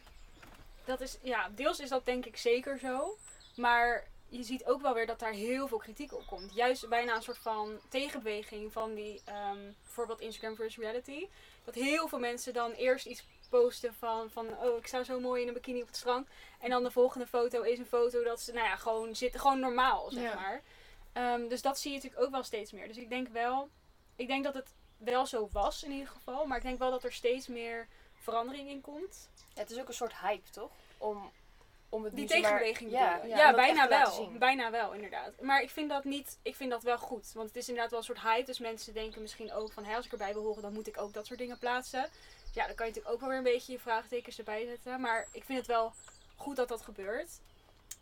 dat 0.85 1.01
is, 1.01 1.19
ja, 1.23 1.49
deels 1.55 1.81
is 1.81 1.89
dat 1.89 2.05
denk 2.05 2.27
ik 2.27 2.37
zeker 2.37 2.79
zo. 2.79 3.17
Maar 3.57 4.07
je 4.29 4.43
ziet 4.43 4.65
ook 4.65 4.83
wel 4.83 4.95
weer 4.95 5.07
dat 5.07 5.19
daar 5.19 5.33
heel 5.33 5.69
veel 5.69 5.79
kritiek 5.79 6.13
op 6.13 6.27
komt. 6.27 6.55
Juist 6.55 6.89
bijna 6.89 7.15
een 7.15 7.23
soort 7.23 7.39
van 7.39 7.79
tegenbeweging 7.89 8.73
van 8.73 8.95
die, 8.95 9.21
ehm, 9.25 9.59
bijvoorbeeld 9.83 10.21
Instagram 10.21 10.57
versus 10.57 10.83
reality. 10.83 11.27
Dat 11.65 11.75
heel 11.75 12.09
veel 12.09 12.19
mensen 12.19 12.53
dan 12.53 12.73
eerst 12.73 13.07
iets 13.07 13.25
posten 13.61 13.95
van, 13.95 14.31
van, 14.31 14.47
oh 14.59 14.77
ik 14.77 14.87
sta 14.87 15.05
zo 15.05 15.21
mooi 15.21 15.43
in 15.43 15.49
een 15.49 15.55
bikini 15.55 15.81
op 15.81 15.87
het 15.87 15.97
strand. 15.97 16.29
En 16.61 16.71
dan 16.71 16.83
de 16.83 16.91
volgende 16.91 17.27
foto 17.27 17.63
is 17.63 17.79
een 17.79 17.87
foto 17.87 18.23
dat 18.23 18.41
ze, 18.41 18.53
nou 18.53 18.67
ja, 18.67 18.77
gewoon 18.77 19.17
zitten, 19.17 19.41
gewoon 19.41 19.61
normaal, 19.61 20.11
zeg 20.11 20.23
Ja. 20.23 20.35
maar. 20.35 20.63
Ehm, 21.13 21.49
dus 21.49 21.63
dat 21.63 21.79
zie 21.79 21.91
je 21.91 21.97
natuurlijk 21.97 22.23
ook 22.25 22.31
wel 22.31 22.43
steeds 22.43 22.73
meer. 22.73 22.89
Dus 22.89 22.97
ik 22.97 23.09
denk 23.09 23.29
wel, 23.29 23.69
ik 24.17 24.27
denk 24.27 24.45
dat 24.45 24.55
het 24.55 24.75
wel 24.97 25.27
zo 25.27 25.49
was 25.53 25.83
in 25.83 25.91
ieder 25.91 26.09
geval. 26.09 26.47
Maar 26.47 26.57
ik 26.57 26.63
denk 26.63 26.79
wel 26.79 26.91
dat 26.91 27.05
er 27.05 27.13
steeds 27.13 27.47
meer 27.47 27.89
verandering 28.13 28.69
in 28.69 28.81
komt. 28.81 29.29
Ja, 29.55 29.61
het 29.61 29.71
is 29.71 29.79
ook 29.81 29.89
een 29.89 29.95
soort 29.95 30.17
hype, 30.17 30.51
toch? 30.51 30.71
Om, 30.99 31.31
om 31.89 32.05
het 32.05 32.17
Die 32.17 32.27
tegenbeweging 32.27 32.91
ja, 32.91 33.21
ja, 33.25 33.55
bijna 33.55 33.89
wel. 33.89 34.31
Bijna 34.39 34.71
wel, 34.71 34.93
inderdaad. 34.93 35.41
Maar 35.41 35.63
ik 35.63 35.71
vind 35.71 35.89
dat 35.89 36.05
niet, 36.05 36.39
ik 36.43 36.57
vind 36.57 36.71
dat 36.71 36.83
wel 36.83 36.99
goed. 36.99 37.33
Want 37.33 37.49
het 37.49 37.57
is 37.57 37.69
inderdaad 37.69 37.91
wel 37.91 37.99
een 38.01 38.05
soort 38.07 38.21
hype. 38.21 38.47
Dus 38.47 38.59
mensen 38.59 38.95
denken 38.95 39.23
misschien 39.23 39.53
ook 39.53 39.73
van, 39.73 39.85
hé, 39.85 39.97
als 39.97 40.07
ik 40.07 40.13
erbij 40.13 40.33
wil 40.33 40.43
horen, 40.43 40.63
dan 40.63 40.73
moet 40.73 40.87
ik 40.87 41.01
ook 41.01 41.13
dat 41.13 41.27
soort 41.27 41.39
dingen 41.39 41.59
plaatsen. 41.59 42.09
Ja, 42.53 42.67
dan 42.67 42.75
kan 42.75 42.87
je 42.87 42.93
natuurlijk 42.93 43.15
ook 43.15 43.21
wel 43.21 43.29
weer 43.29 43.39
een 43.39 43.55
beetje 43.55 43.73
je 43.73 43.79
vraagtekens 43.79 44.39
erbij 44.39 44.67
zetten. 44.67 45.01
Maar 45.01 45.29
ik 45.33 45.45
vind 45.45 45.59
het 45.59 45.67
wel 45.67 45.93
goed 46.37 46.57
dat 46.57 46.69
dat 46.69 46.83
gebeurt. 46.83 47.41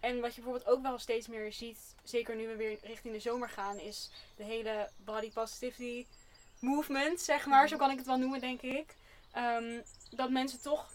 En 0.00 0.20
wat 0.20 0.34
je 0.34 0.40
bijvoorbeeld 0.40 0.72
ook 0.72 0.82
wel 0.82 0.98
steeds 0.98 1.26
meer 1.28 1.52
ziet, 1.52 1.94
zeker 2.02 2.36
nu 2.36 2.46
we 2.46 2.56
weer 2.56 2.78
richting 2.82 3.14
de 3.14 3.20
zomer 3.20 3.48
gaan, 3.48 3.78
is 3.78 4.10
de 4.36 4.44
hele 4.44 4.90
body 4.96 5.32
positivity 5.32 6.06
movement, 6.58 7.20
zeg 7.20 7.46
maar. 7.46 7.68
Zo 7.68 7.76
kan 7.76 7.90
ik 7.90 7.96
het 7.96 8.06
wel 8.06 8.16
noemen, 8.16 8.40
denk 8.40 8.60
ik. 8.60 8.94
Ehm, 9.32 9.80
dat 10.10 10.30
mensen 10.30 10.62
toch 10.62 10.90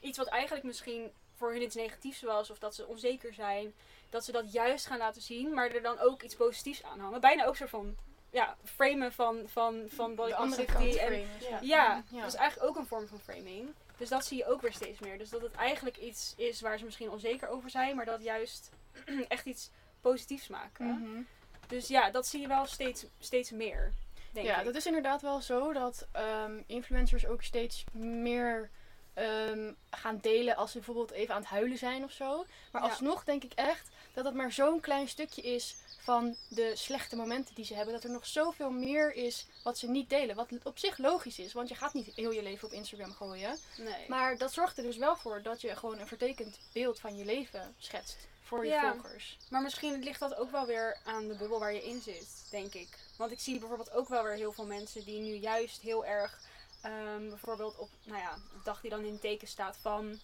iets 0.00 0.18
wat 0.18 0.26
eigenlijk 0.26 0.64
misschien 0.64 1.10
voor 1.36 1.52
hun 1.52 1.62
iets 1.62 1.74
negatiefs 1.74 2.22
was, 2.22 2.50
of 2.50 2.58
dat 2.58 2.74
ze 2.74 2.86
onzeker 2.86 3.34
zijn, 3.34 3.74
dat 4.10 4.24
ze 4.24 4.32
dat 4.32 4.52
juist 4.52 4.86
gaan 4.86 4.98
laten 4.98 5.22
zien, 5.22 5.54
maar 5.54 5.70
er 5.70 5.82
dan 5.82 5.98
ook 5.98 6.22
iets 6.22 6.34
positiefs 6.34 6.82
aan 6.82 7.00
hangen. 7.00 7.20
Bijna 7.20 7.44
ook 7.44 7.56
zo 7.56 7.66
van 7.66 7.96
ja, 8.30 8.56
framen 8.64 9.12
van, 9.12 9.42
van, 9.46 9.84
van 9.88 10.14
body 10.14 10.34
positivity. 10.34 10.98
En, 10.98 11.12
ja. 11.40 11.58
ja, 11.60 12.02
Ja. 12.10 12.20
dat 12.20 12.28
is 12.28 12.34
eigenlijk 12.34 12.70
ook 12.70 12.76
een 12.76 12.86
vorm 12.86 13.08
van 13.08 13.20
framing. 13.20 13.68
Dus 13.96 14.08
dat 14.08 14.24
zie 14.24 14.36
je 14.38 14.46
ook 14.46 14.60
weer 14.60 14.72
steeds 14.72 14.98
meer. 14.98 15.18
Dus 15.18 15.30
dat 15.30 15.42
het 15.42 15.54
eigenlijk 15.54 15.96
iets 15.96 16.34
is 16.36 16.60
waar 16.60 16.78
ze 16.78 16.84
misschien 16.84 17.10
onzeker 17.10 17.48
over 17.48 17.70
zijn, 17.70 17.96
maar 17.96 18.04
dat 18.04 18.22
juist 18.22 18.70
echt 19.28 19.46
iets 19.46 19.70
positiefs 20.00 20.48
maken. 20.48 20.86
Mhm. 20.86 21.22
Dus 21.66 21.88
ja, 21.88 22.10
dat 22.10 22.26
zie 22.26 22.40
je 22.40 22.48
wel 22.48 22.66
steeds, 22.66 23.04
steeds 23.18 23.50
meer, 23.50 23.92
denk 24.32 24.46
Ja, 24.46 24.58
ik. 24.58 24.64
dat 24.64 24.74
is 24.74 24.86
inderdaad 24.86 25.22
wel 25.22 25.40
zo 25.40 25.72
dat 25.72 26.06
ehm, 26.12 26.62
influencers 26.66 27.26
ook 27.26 27.42
steeds 27.42 27.84
meer 27.92 28.70
ehm, 29.14 29.72
gaan 29.90 30.18
delen 30.18 30.56
als 30.56 30.70
ze 30.70 30.76
bijvoorbeeld 30.76 31.10
even 31.10 31.34
aan 31.34 31.40
het 31.40 31.50
huilen 31.50 31.78
zijn 31.78 32.04
of 32.04 32.10
zo. 32.12 32.44
Maar 32.72 32.82
alsnog 32.82 33.24
denk 33.24 33.44
ik 33.44 33.52
echt 33.52 33.88
dat 34.14 34.24
dat 34.24 34.34
maar 34.34 34.52
zo'n 34.52 34.80
klein 34.80 35.08
stukje 35.08 35.42
is 35.42 35.76
van 35.98 36.36
de 36.48 36.76
slechte 36.76 37.16
momenten 37.16 37.54
die 37.54 37.64
ze 37.64 37.74
hebben. 37.74 37.94
Dat 37.94 38.04
er 38.04 38.10
nog 38.10 38.26
zoveel 38.26 38.70
meer 38.70 39.12
is 39.14 39.46
wat 39.64 39.78
ze 39.78 39.88
niet 39.88 40.10
delen. 40.10 40.36
Wat 40.36 40.48
op 40.62 40.78
zich 40.78 40.98
logisch 40.98 41.38
is, 41.38 41.52
want 41.52 41.68
je 41.68 41.74
gaat 41.74 41.94
niet 41.94 42.14
heel 42.14 42.30
je 42.32 42.42
leven 42.42 42.68
op 42.68 42.74
Instagram 42.74 43.12
gooien. 43.12 43.58
Nee. 43.78 44.08
Maar 44.08 44.38
dat 44.38 44.52
zorgt 44.52 44.76
er 44.76 44.82
dus 44.82 44.96
wel 44.96 45.16
voor 45.16 45.42
dat 45.42 45.60
je 45.60 45.76
gewoon 45.76 45.98
een 45.98 46.06
vertekend 46.06 46.58
beeld 46.72 47.00
van 47.00 47.16
je 47.16 47.24
leven 47.24 47.74
schetst 47.78 48.16
voor 48.42 48.64
je 48.64 48.70
Ja. 48.70 48.92
volgers. 48.92 49.38
Maar 49.50 49.62
misschien 49.62 50.02
ligt 50.02 50.20
dat 50.20 50.34
ook 50.36 50.50
wel 50.50 50.66
weer 50.66 50.96
aan 51.04 51.28
de 51.28 51.34
bubbel 51.36 51.58
waar 51.58 51.72
je 51.72 51.84
in 51.84 52.00
zit, 52.00 52.46
denk 52.50 52.74
ik. 52.74 52.88
Want 53.16 53.30
ik 53.30 53.40
zie 53.40 53.58
bijvoorbeeld 53.58 53.90
ook 53.92 54.08
wel 54.08 54.22
weer 54.22 54.32
heel 54.34 54.52
veel 54.52 54.66
mensen 54.66 55.04
die 55.04 55.20
nu 55.20 55.34
juist 55.34 55.80
heel 55.80 56.04
erg, 56.04 56.40
ehm, 56.80 57.28
bijvoorbeeld 57.28 57.78
op, 57.78 57.88
nou 58.04 58.18
ja, 58.18 58.34
de 58.34 58.60
dag 58.64 58.80
die 58.80 58.90
dan 58.90 59.04
in 59.04 59.12
het 59.12 59.20
teken 59.20 59.48
staat 59.48 59.76
van 59.80 60.20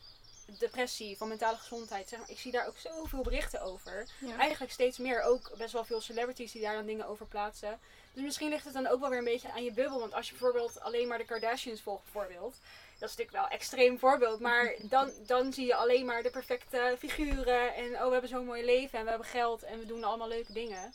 depressie, 0.59 1.17
van 1.17 1.29
mentale 1.29 1.57
gezondheid. 1.57 2.09
Zeg 2.09 2.19
maar, 2.19 2.31
ik 2.31 2.39
zie 2.39 2.53
daar 2.53 2.67
ook 2.67 2.77
zoveel 2.77 3.23
berichten 3.23 3.63
over. 3.63 4.07
Ja. 4.19 4.39
Eigenlijk 4.39 4.73
steeds 4.73 4.99
meer, 4.99 5.23
ook 5.23 5.53
best 5.57 5.73
wel 5.73 5.85
veel 5.85 6.01
celebrities 6.01 6.53
die 6.53 6.63
daar 6.63 6.75
dan 6.75 6.87
dingen 6.87 7.07
over 7.07 7.27
plaatsen. 7.27 7.79
Dus 8.13 8.25
misschien 8.25 8.49
ligt 8.49 8.65
het 8.65 8.75
dan 8.75 8.87
ook 8.87 9.01
wel 9.01 9.09
weer 9.09 9.19
een 9.19 9.25
beetje 9.25 9.53
aan 9.53 9.65
je 9.65 9.73
bubbel. 9.73 10.01
Want 10.01 10.15
als 10.15 10.27
je 10.27 10.33
bijvoorbeeld 10.33 10.81
alleen 10.81 11.09
maar 11.09 11.19
de 11.19 11.25
Kardashians 11.25 11.81
volgt, 11.81 12.03
bijvoorbeeld. 12.03 12.55
Dat 12.99 13.09
is 13.09 13.17
natuurlijk 13.17 13.31
wel 13.31 13.45
een 13.45 13.59
extreem 13.59 13.99
voorbeeld. 13.99 14.41
Maar 14.41 14.75
dan, 14.95 15.11
dan 15.27 15.53
zie 15.53 15.67
je 15.67 15.75
alleen 15.75 16.07
maar 16.07 16.23
de 16.23 16.31
perfecte 16.31 16.97
figuren. 16.99 17.75
En 17.75 17.95
oh, 17.95 18.05
we 18.05 18.13
hebben 18.13 18.31
zo'n 18.31 18.45
mooi 18.45 18.65
leven 18.65 18.99
en 18.99 19.05
we 19.05 19.11
hebben 19.11 19.29
geld 19.29 19.63
en 19.63 19.79
we 19.79 19.87
doen 19.87 20.05
allemaal 20.05 20.29
leuke 20.29 20.53
dingen. 20.53 20.93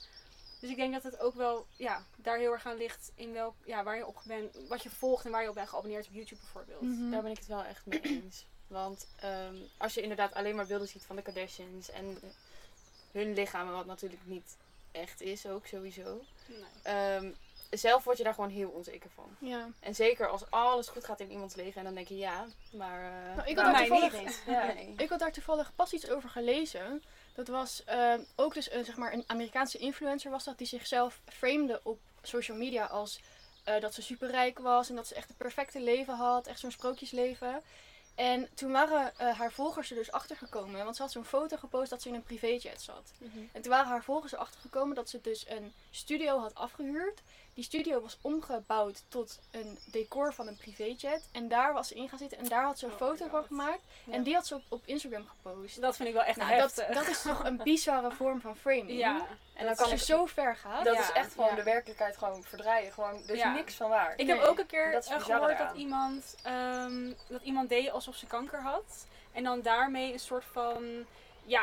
Dus 0.59 0.69
ik 0.69 0.75
denk 0.75 0.93
dat 0.93 1.03
het 1.03 1.19
ook 1.19 1.35
wel 1.35 1.65
ja, 1.75 2.05
daar 2.15 2.37
heel 2.37 2.51
erg 2.51 2.65
aan 2.65 2.77
ligt 2.77 3.11
in 3.15 3.33
welk, 3.33 3.55
ja, 3.65 3.83
waar 3.83 3.97
je 3.97 4.07
op 4.07 4.21
bent, 4.25 4.57
wat 4.67 4.83
je 4.83 4.89
volgt 4.89 5.25
en 5.25 5.31
waar 5.31 5.41
je 5.41 5.49
op 5.49 5.55
bent 5.55 5.69
geabonneerd 5.69 6.07
op 6.07 6.13
YouTube 6.13 6.41
bijvoorbeeld. 6.41 6.81
Mhm. 6.81 7.11
Daar 7.11 7.21
ben 7.21 7.31
ik 7.31 7.37
het 7.37 7.47
wel 7.47 7.63
echt 7.63 7.85
mee 7.85 8.01
eens. 8.01 8.45
Want 8.71 9.07
ehm, 9.19 9.55
als 9.77 9.93
je 9.93 10.01
inderdaad 10.01 10.33
alleen 10.33 10.55
maar 10.55 10.65
beelden 10.65 10.87
ziet 10.87 11.03
van 11.05 11.15
de 11.15 11.21
Kardashians 11.21 11.89
en 11.89 12.17
hun 13.11 13.33
lichamen, 13.33 13.73
wat 13.73 13.85
natuurlijk 13.85 14.21
niet 14.25 14.55
echt 14.91 15.21
is 15.21 15.45
ook 15.45 15.65
sowieso. 15.67 16.21
Nee. 16.45 16.63
ehm, 16.83 17.31
zelf 17.69 18.03
word 18.03 18.17
je 18.17 18.23
daar 18.23 18.33
gewoon 18.33 18.49
heel 18.49 18.69
onzeker 18.69 19.09
van. 19.15 19.35
Ja. 19.39 19.69
En 19.79 19.95
zeker 19.95 20.27
als 20.27 20.43
alles 20.49 20.87
goed 20.87 21.05
gaat 21.05 21.19
in 21.19 21.31
iemands 21.31 21.55
leven 21.55 21.77
en 21.79 21.83
dan 21.85 21.93
denk 21.95 22.07
je 22.07 22.17
ja, 22.17 22.45
maar... 22.71 23.03
eh, 23.29 23.35
Nou, 23.35 23.49
ik 23.49 23.57
had 23.57 23.73
daar 23.73 23.85
toevallig- 23.87 24.19
niet. 24.23 24.41
Ja. 24.47 24.65
Nee. 24.73 24.93
Ik 24.97 25.09
had 25.09 25.19
daar 25.19 25.31
toevallig 25.31 25.71
pas 25.75 25.93
iets 25.93 26.09
over 26.09 26.29
gelezen. 26.29 27.03
Dat 27.35 27.47
was 27.47 27.83
eh, 27.83 28.13
ook 28.35 28.53
dus 28.53 28.71
een, 28.71 28.85
zeg 28.85 28.95
maar, 28.97 29.13
een 29.13 29.23
Amerikaanse 29.27 29.77
influencer 29.77 30.31
was 30.31 30.43
dat 30.43 30.57
die 30.57 30.67
zichzelf 30.67 31.19
framede 31.25 31.79
op 31.83 31.99
social 32.21 32.57
media 32.57 32.85
als 32.85 33.19
eh, 33.63 33.81
dat 33.81 33.93
ze 33.93 34.01
superrijk 34.01 34.59
was 34.59 34.89
en 34.89 34.95
dat 34.95 35.07
ze 35.07 35.15
echt 35.15 35.27
het 35.27 35.37
perfecte 35.37 35.79
leven 35.79 36.15
had, 36.15 36.47
echt 36.47 36.59
zo'n 36.59 36.71
sprookjesleven. 36.71 37.61
En 38.15 38.49
toen 38.53 38.71
waren 38.71 39.17
eh, 39.17 39.37
haar 39.37 39.51
volgers 39.51 39.89
er 39.89 39.95
dus 39.95 40.11
achter 40.11 40.35
gekomen, 40.37 40.83
want 40.83 40.95
ze 40.95 41.01
had 41.01 41.11
zo'n 41.11 41.25
foto 41.25 41.57
gepost 41.57 41.89
dat 41.89 42.01
ze 42.01 42.07
in 42.09 42.15
een 42.15 42.23
privéjet 42.23 42.81
zat. 42.81 43.11
Mhm. 43.17 43.39
En 43.51 43.61
toen 43.61 43.71
waren 43.71 43.87
haar 43.89 44.03
volgers 44.03 44.33
erachter 44.33 44.61
gekomen 44.61 44.95
dat 44.95 45.09
ze 45.09 45.21
dus 45.21 45.45
een 45.49 45.73
studio 45.91 46.39
had 46.39 46.55
afgehuurd. 46.55 47.21
Die 47.53 47.63
studio 47.63 48.01
was 48.01 48.17
omgebouwd 48.21 49.03
tot 49.07 49.39
een 49.51 49.77
decor 49.85 50.33
van 50.33 50.47
een 50.47 50.57
privéjet. 50.57 51.27
En 51.31 51.47
daar 51.47 51.73
was 51.73 51.87
ze 51.87 51.95
in 51.95 52.09
gaan 52.09 52.17
zitten 52.19 52.37
en 52.37 52.47
daar 52.47 52.63
had 52.63 52.79
ze 52.79 52.85
een 52.85 52.91
Oh 52.91 52.97
foto 52.97 53.27
van 53.27 53.43
gemaakt. 53.43 53.81
Ja. 54.03 54.13
En 54.13 54.23
die 54.23 54.33
had 54.33 54.47
ze 54.47 54.55
op, 54.55 54.63
op 54.69 54.81
Instagram 54.85 55.25
gepost. 55.27 55.81
Dat 55.81 55.95
vind 55.95 56.07
ik 56.09 56.13
wel 56.15 56.23
echt 56.23 56.37
Nou, 56.37 56.57
dat, 56.57 56.75
heftig. 56.75 56.95
dat 56.95 57.07
is 57.07 57.21
toch 57.31 57.43
een 57.43 57.57
bizarre 57.57 58.11
vorm 58.11 58.41
van 58.41 58.55
framing. 58.55 58.91
ja. 58.91 59.27
En 59.61 59.67
dan 59.67 59.75
Als 59.75 59.79
kan 59.87 59.89
je 59.89 59.95
ik 59.95 60.01
zo 60.01 60.25
ver 60.25 60.55
gaat. 60.55 60.85
Dat 60.85 60.93
Ja, 60.95 61.01
is 61.01 61.11
echt 61.11 61.31
gewoon 61.33 61.49
ja. 61.49 61.55
de 61.55 61.63
werkelijkheid 61.63 62.17
gewoon 62.17 62.43
verdraaien. 62.43 62.91
Gewoon, 62.91 63.13
er 63.27 63.29
is 63.33 63.39
Ja. 63.39 63.53
niks 63.53 63.73
van 63.75 63.89
waar. 63.89 64.11
Ik 64.15 64.27
Nee, 64.27 64.35
heb 64.37 64.45
ook 64.45 64.59
een 64.59 64.65
keer 64.65 64.91
dat 64.91 65.05
eh, 65.07 65.19
gehoord 65.21 65.57
dat 65.57 65.73
iemand, 65.75 66.35
ehm, 66.43 67.13
dat 67.27 67.41
iemand 67.41 67.69
deed 67.69 67.91
alsof 67.91 68.15
ze 68.15 68.25
kanker 68.27 68.61
had. 68.61 69.07
En 69.31 69.43
dan 69.43 69.61
daarmee 69.61 70.13
een 70.13 70.19
soort 70.19 70.45
van, 70.51 71.05
ja, 71.43 71.61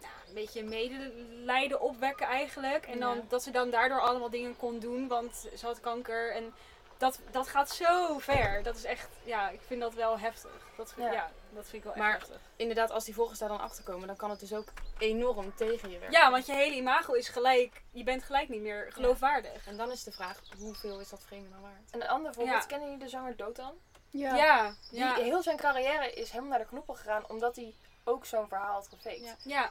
nou, 0.00 0.12
een 0.28 0.34
beetje 0.34 0.64
medelijden 0.64 1.80
opwekken 1.80 2.26
eigenlijk. 2.26 2.86
En 2.86 3.00
dan 3.00 3.16
Ja. 3.16 3.22
dat 3.28 3.42
ze 3.42 3.50
dan 3.50 3.70
daardoor 3.70 4.00
allemaal 4.00 4.30
dingen 4.30 4.56
kon 4.56 4.78
doen, 4.78 5.08
want 5.08 5.48
ze 5.56 5.66
had 5.66 5.80
kanker. 5.80 6.32
En 6.34 6.54
dat, 6.98 7.18
dat 7.30 7.48
gaat 7.48 7.70
zo 7.70 8.18
ver. 8.18 8.62
Dat 8.62 8.76
is 8.76 8.84
echt, 8.84 9.08
ja, 9.24 9.48
ik 9.48 9.60
vind 9.66 9.80
dat 9.80 9.94
wel 9.94 10.18
heftig. 10.18 10.50
Dat, 10.76 10.92
vind- 10.92 11.06
Ja. 11.06 11.12
ja. 11.12 11.30
dat 11.50 11.64
vind 11.64 11.74
ik 11.74 11.84
wel 11.84 11.94
Maar- 11.96 12.14
echt 12.14 12.20
heftig. 12.28 12.40
Inderdaad, 12.56 12.90
als 12.90 13.04
die 13.04 13.14
volgers 13.14 13.38
daar 13.38 13.48
dan 13.48 13.60
achter 13.60 13.84
komen, 13.84 14.06
dan 14.06 14.16
kan 14.16 14.30
het 14.30 14.40
dus 14.40 14.52
ook 14.54 14.68
enorm 14.98 15.54
tegen 15.54 15.90
je 15.90 15.98
werken. 15.98 16.18
Ja, 16.20 16.30
want 16.30 16.46
je 16.46 16.52
hele 16.52 16.74
imago 16.76 17.12
is 17.12 17.28
gelijk, 17.28 17.82
je 17.90 18.02
bent 18.04 18.22
gelijk 18.22 18.48
niet 18.48 18.60
meer 18.60 18.92
geloofwaardig. 18.92 19.66
En 19.66 19.76
dan 19.76 19.90
is 19.90 20.02
de 20.04 20.12
vraag, 20.12 20.40
hoeveel 20.58 21.00
is 21.00 21.08
dat 21.08 21.22
vreemde 21.26 21.48
nou 21.48 21.62
waard? 21.62 21.90
En 21.90 22.00
een 22.02 22.08
ander 22.08 22.34
voorbeeld, 22.34 22.60
Ja. 22.60 22.66
kennen 22.66 22.88
jullie 22.88 23.04
de 23.04 23.10
zanger 23.10 23.36
Dotan? 23.36 23.74
Ja. 24.10 24.34
Ja, 24.36 24.74
Die, 24.90 24.98
ja, 24.98 25.14
Heel 25.14 25.42
zijn 25.42 25.56
carrière 25.56 26.12
is 26.12 26.28
helemaal 26.30 26.50
naar 26.50 26.58
de 26.58 26.66
knoppen 26.66 26.96
gegaan 26.96 27.28
omdat 27.28 27.56
hij 27.56 27.74
ook 28.04 28.24
zo'n 28.26 28.48
verhaal 28.48 28.72
had 28.74 28.88
gefaked. 28.88 29.20
Ja. 29.20 29.34
ja. 29.42 29.70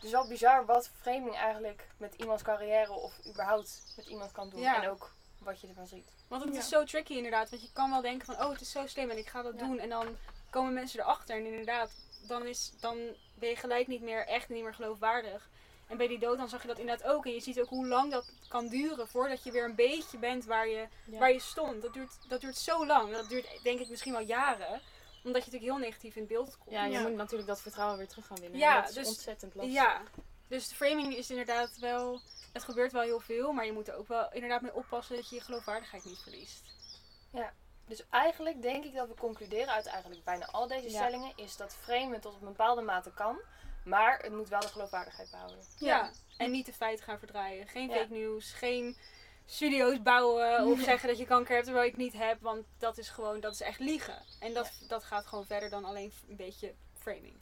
Dus 0.00 0.10
wel 0.10 0.28
bizar 0.28 0.64
wat 0.66 0.90
framing 1.00 1.36
eigenlijk 1.36 1.86
met 1.96 2.14
iemands 2.14 2.42
carrière 2.42 2.92
of 2.92 3.12
überhaupt 3.26 3.82
met 3.96 4.06
iemand 4.06 4.32
kan 4.32 4.50
doen. 4.50 4.60
Ja. 4.60 4.82
En 4.82 4.90
ook 4.90 5.12
wat 5.42 5.60
je 5.60 5.66
ervan 5.66 5.86
ziet. 5.86 6.10
Want 6.28 6.44
het 6.44 6.52
Ja. 6.52 6.58
is 6.58 6.68
zo 6.68 6.84
tricky 6.84 7.12
inderdaad. 7.14 7.50
Want 7.50 7.62
je 7.62 7.68
kan 7.72 7.90
wel 7.90 8.00
denken 8.00 8.26
van, 8.26 8.44
oh 8.44 8.50
het 8.50 8.60
is 8.60 8.70
zo 8.70 8.86
slim 8.86 9.10
en 9.10 9.18
ik 9.18 9.28
ga 9.28 9.42
dat 9.42 9.52
Ja. 9.58 9.58
doen. 9.66 9.78
En 9.78 9.88
dan 9.88 10.16
komen 10.50 10.72
mensen 10.72 11.00
erachter. 11.00 11.36
En 11.36 11.44
inderdaad, 11.46 11.90
dan, 12.28 12.46
is, 12.46 12.72
dan 12.80 12.98
ben 13.34 13.48
je 13.48 13.56
gelijk 13.56 13.86
niet 13.86 14.02
meer, 14.02 14.26
echt 14.26 14.48
niet 14.48 14.62
meer 14.62 14.74
geloofwaardig. 14.74 15.48
En 15.86 15.96
bij 15.96 16.08
die 16.08 16.18
dood 16.18 16.38
dan 16.38 16.48
zag 16.48 16.62
je 16.62 16.68
dat 16.68 16.78
inderdaad 16.78 17.06
ook. 17.06 17.26
En 17.26 17.32
je 17.32 17.40
ziet 17.40 17.60
ook 17.60 17.68
hoe 17.68 17.86
lang 17.86 18.10
dat 18.12 18.32
kan 18.48 18.68
duren 18.68 19.08
voordat 19.08 19.42
je 19.42 19.50
weer 19.50 19.64
een 19.64 19.74
beetje 19.74 20.18
bent 20.18 20.44
waar 20.44 20.68
je, 20.68 20.86
Ja. 21.06 21.18
waar 21.18 21.32
je 21.32 21.40
stond. 21.40 21.82
Dat 21.82 21.92
duurt, 21.92 22.12
dat 22.28 22.40
duurt 22.40 22.56
zo 22.56 22.86
lang. 22.86 23.12
Dat 23.12 23.28
duurt 23.28 23.60
denk 23.62 23.80
ik 23.80 23.88
misschien 23.88 24.12
wel 24.12 24.22
jaren. 24.22 24.80
Omdat 25.24 25.44
je 25.44 25.50
natuurlijk 25.50 25.62
heel 25.72 25.88
negatief 25.88 26.16
in 26.16 26.26
beeld 26.26 26.58
komt. 26.58 26.70
Ja, 26.70 26.84
je 26.84 26.92
Ja. 26.92 27.00
moet 27.00 27.14
natuurlijk 27.16 27.48
dat 27.48 27.60
vertrouwen 27.60 27.98
weer 27.98 28.08
terug 28.08 28.26
gaan 28.26 28.40
winnen. 28.40 28.58
Ja, 28.58 28.80
dat 28.80 28.88
is 28.88 28.94
dus- 28.94 29.06
ontzettend 29.08 29.54
lastig. 29.54 29.74
Ja, 29.74 30.02
dus 30.50 30.68
de 30.68 30.74
framing 30.74 31.14
is 31.16 31.30
inderdaad 31.30 31.78
wel. 31.78 32.20
Het 32.52 32.64
gebeurt 32.64 32.92
wel 32.92 33.02
heel 33.02 33.20
veel, 33.20 33.52
maar 33.52 33.66
je 33.66 33.72
moet 33.72 33.88
er 33.88 33.94
ook 33.94 34.08
wel 34.08 34.32
inderdaad 34.32 34.60
mee 34.62 34.74
oppassen 34.74 35.16
dat 35.16 35.28
je 35.28 35.34
je 35.34 35.40
geloofwaardigheid 35.40 36.04
niet 36.04 36.18
verliest. 36.18 36.62
Dus 37.86 38.02
eigenlijk 38.10 38.62
denk 38.62 38.84
ik 38.84 38.94
dat 38.94 39.08
we 39.08 39.14
concluderen 39.14 39.68
uit 39.74 39.86
eigenlijk 39.86 40.24
bijna 40.24 40.46
al 40.46 40.66
deze 40.66 40.90
Ja. 40.90 40.98
stellingen 41.02 41.32
is 41.36 41.56
dat 41.56 41.74
framen 41.74 42.20
tot 42.20 42.34
een 42.34 42.46
bepaalde 42.46 42.82
mate 42.82 43.10
kan. 43.12 43.40
Maar 43.84 44.18
het 44.18 44.32
moet 44.32 44.48
wel 44.48 44.60
de 44.60 44.68
geloofwaardigheid 44.68 45.30
behouden. 45.30 45.58
Ja. 45.78 46.10
En 46.36 46.50
niet 46.50 46.66
de 46.66 46.72
feiten 46.72 47.04
gaan 47.04 47.18
verdraaien. 47.18 47.68
Geen 47.68 47.88
Ja. 47.88 47.94
fake 47.96 48.12
news, 48.14 48.52
geen 48.52 48.96
studio's 49.44 50.02
bouwen 50.02 50.64
of 50.70 50.80
zeggen 50.80 51.08
dat 51.08 51.18
je 51.18 51.26
kanker 51.26 51.52
hebt 51.52 51.64
terwijl 51.64 51.84
je 51.86 51.90
het 51.92 52.00
niet 52.00 52.12
hebt, 52.12 52.40
want 52.40 52.66
dat 52.78 52.98
is 52.98 53.08
gewoon, 53.08 53.40
dat 53.40 53.52
is 53.52 53.60
echt 53.60 53.78
liegen. 53.78 54.22
En 54.40 54.54
dat, 54.54 54.72
dat 54.88 55.04
gaat 55.04 55.26
gewoon 55.26 55.46
verder 55.46 55.70
dan 55.70 55.84
alleen 55.84 56.12
een 56.28 56.36
beetje 56.36 56.74
framing. 56.98 57.34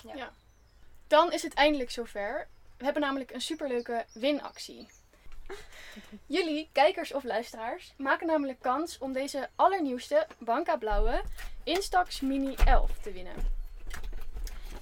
Dan 1.07 1.33
is 1.33 1.43
het 1.43 1.55
eindelijk 1.55 1.91
zover. 1.91 2.49
We 2.79 2.85
hebben 2.85 3.03
namelijk 3.03 3.31
een 3.31 3.41
superleuke 3.41 4.05
winactie. 4.13 4.89
Jullie, 6.27 6.69
kijkers 6.73 7.13
of 7.13 7.25
luisteraars, 7.25 7.95
maken 7.97 8.27
namelijk 8.27 8.61
kans 8.61 8.99
om 8.99 9.13
deze 9.13 9.49
allernieuwste 9.57 10.27
Banca 10.39 10.77
Blauwe 10.77 11.23
Instax 11.65 12.21
Mini 12.21 12.55
11 12.55 12.99
te 12.99 13.13
winnen. 13.13 13.35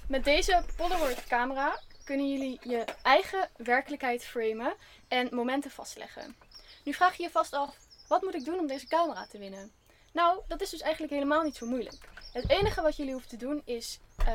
Met 0.07 0.23
deze 0.23 0.63
Polaroid 0.75 1.23
camera 1.27 1.79
kunnen 2.03 2.31
jullie 2.31 2.59
je 2.63 2.85
eigen 3.03 3.49
werkelijkheid 3.55 4.23
framen 4.23 4.73
en 5.07 5.27
momenten 5.31 5.71
vastleggen. 5.71 6.35
Nu 6.83 6.93
vraag 6.93 7.17
je 7.17 7.23
je 7.23 7.29
vast 7.29 7.53
af, 7.53 7.77
wat 8.07 8.21
moet 8.21 8.35
ik 8.35 8.45
doen 8.45 8.59
om 8.59 8.67
deze 8.67 8.87
camera 8.87 9.25
te 9.25 9.37
winnen? 9.37 9.71
Nou, 10.11 10.41
dat 10.47 10.61
is 10.61 10.69
dus 10.69 10.81
eigenlijk 10.81 11.13
helemaal 11.13 11.43
niet 11.43 11.55
zo 11.55 11.65
moeilijk. 11.65 12.09
Het 12.33 12.49
enige 12.49 12.81
wat 12.81 12.95
jullie 12.95 13.11
hoeven 13.11 13.29
te 13.29 13.37
doen 13.37 13.61
is 13.65 13.99
uh, 14.19 14.33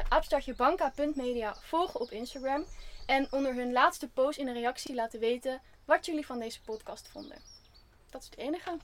volgen 1.60 2.00
op 2.00 2.10
Instagram. 2.10 2.64
En 3.06 3.32
onder 3.32 3.54
hun 3.54 3.72
laatste 3.72 4.08
post 4.08 4.38
in 4.38 4.48
een 4.48 4.54
reactie 4.54 4.94
laten 4.94 5.20
weten 5.20 5.60
wat 5.84 6.06
jullie 6.06 6.26
van 6.26 6.38
deze 6.38 6.60
podcast 6.60 7.08
vonden. 7.08 7.42
Dat 8.10 8.22
is 8.22 8.28
het 8.28 8.38
enige. 8.38 8.76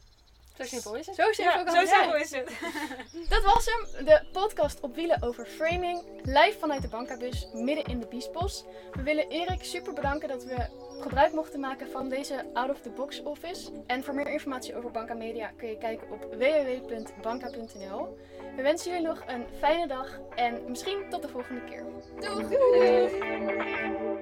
Zo 0.59 0.65
simpel 0.65 0.95
is 0.97 1.07
het. 1.07 1.15
Zo 1.15 1.33
simpel 1.33 1.59
Ja, 1.59 1.63
kan 1.65 1.73
zo 1.75 1.79
het 1.81 1.89
zijn. 1.89 2.03
simpel 2.03 2.21
is 2.21 2.31
het. 2.31 2.51
Dat 3.35 3.43
was 3.45 3.67
hem, 3.67 4.05
de 4.05 4.23
podcast 4.33 4.81
op 4.81 4.95
wielen 4.95 5.23
over 5.23 5.47
framing. 5.47 6.03
Live 6.23 6.57
vanuit 6.59 6.83
de 6.83 6.89
Bankabus, 6.89 7.49
midden 7.53 7.85
in 7.85 8.01
de 8.01 8.07
Biesbos. 8.07 8.65
We 8.93 9.03
willen 9.03 9.29
Erik 9.29 9.65
super 9.65 9.93
bedanken 9.93 10.29
dat 10.29 10.45
we 10.45 10.67
gebruik 11.01 11.33
mochten 11.33 11.61
maken 11.61 11.91
van 11.91 12.09
deze 12.09 12.45
out-of-the-box 12.55 13.23
office. 13.23 13.71
En 13.87 14.05
voor 14.05 14.15
meer 14.15 14.29
informatie 14.29 14.77
over 14.77 14.91
Banca 14.91 15.15
Media 15.15 15.51
kun 15.57 15.69
je 15.69 15.79
kijken 15.79 16.11
op 16.11 16.23
www.banka.nl. 16.35 18.19
We 18.57 18.63
wensen 18.63 18.91
jullie 18.91 19.07
nog 19.07 19.23
een 19.27 19.47
fijne 19.59 19.87
dag 19.87 20.19
en 20.35 20.63
misschien 20.69 21.05
tot 21.11 21.23
de 21.23 21.29
volgende 21.29 21.65
keer. 21.65 21.85
Doeg! 22.21 22.49
Doeg. 22.49 24.18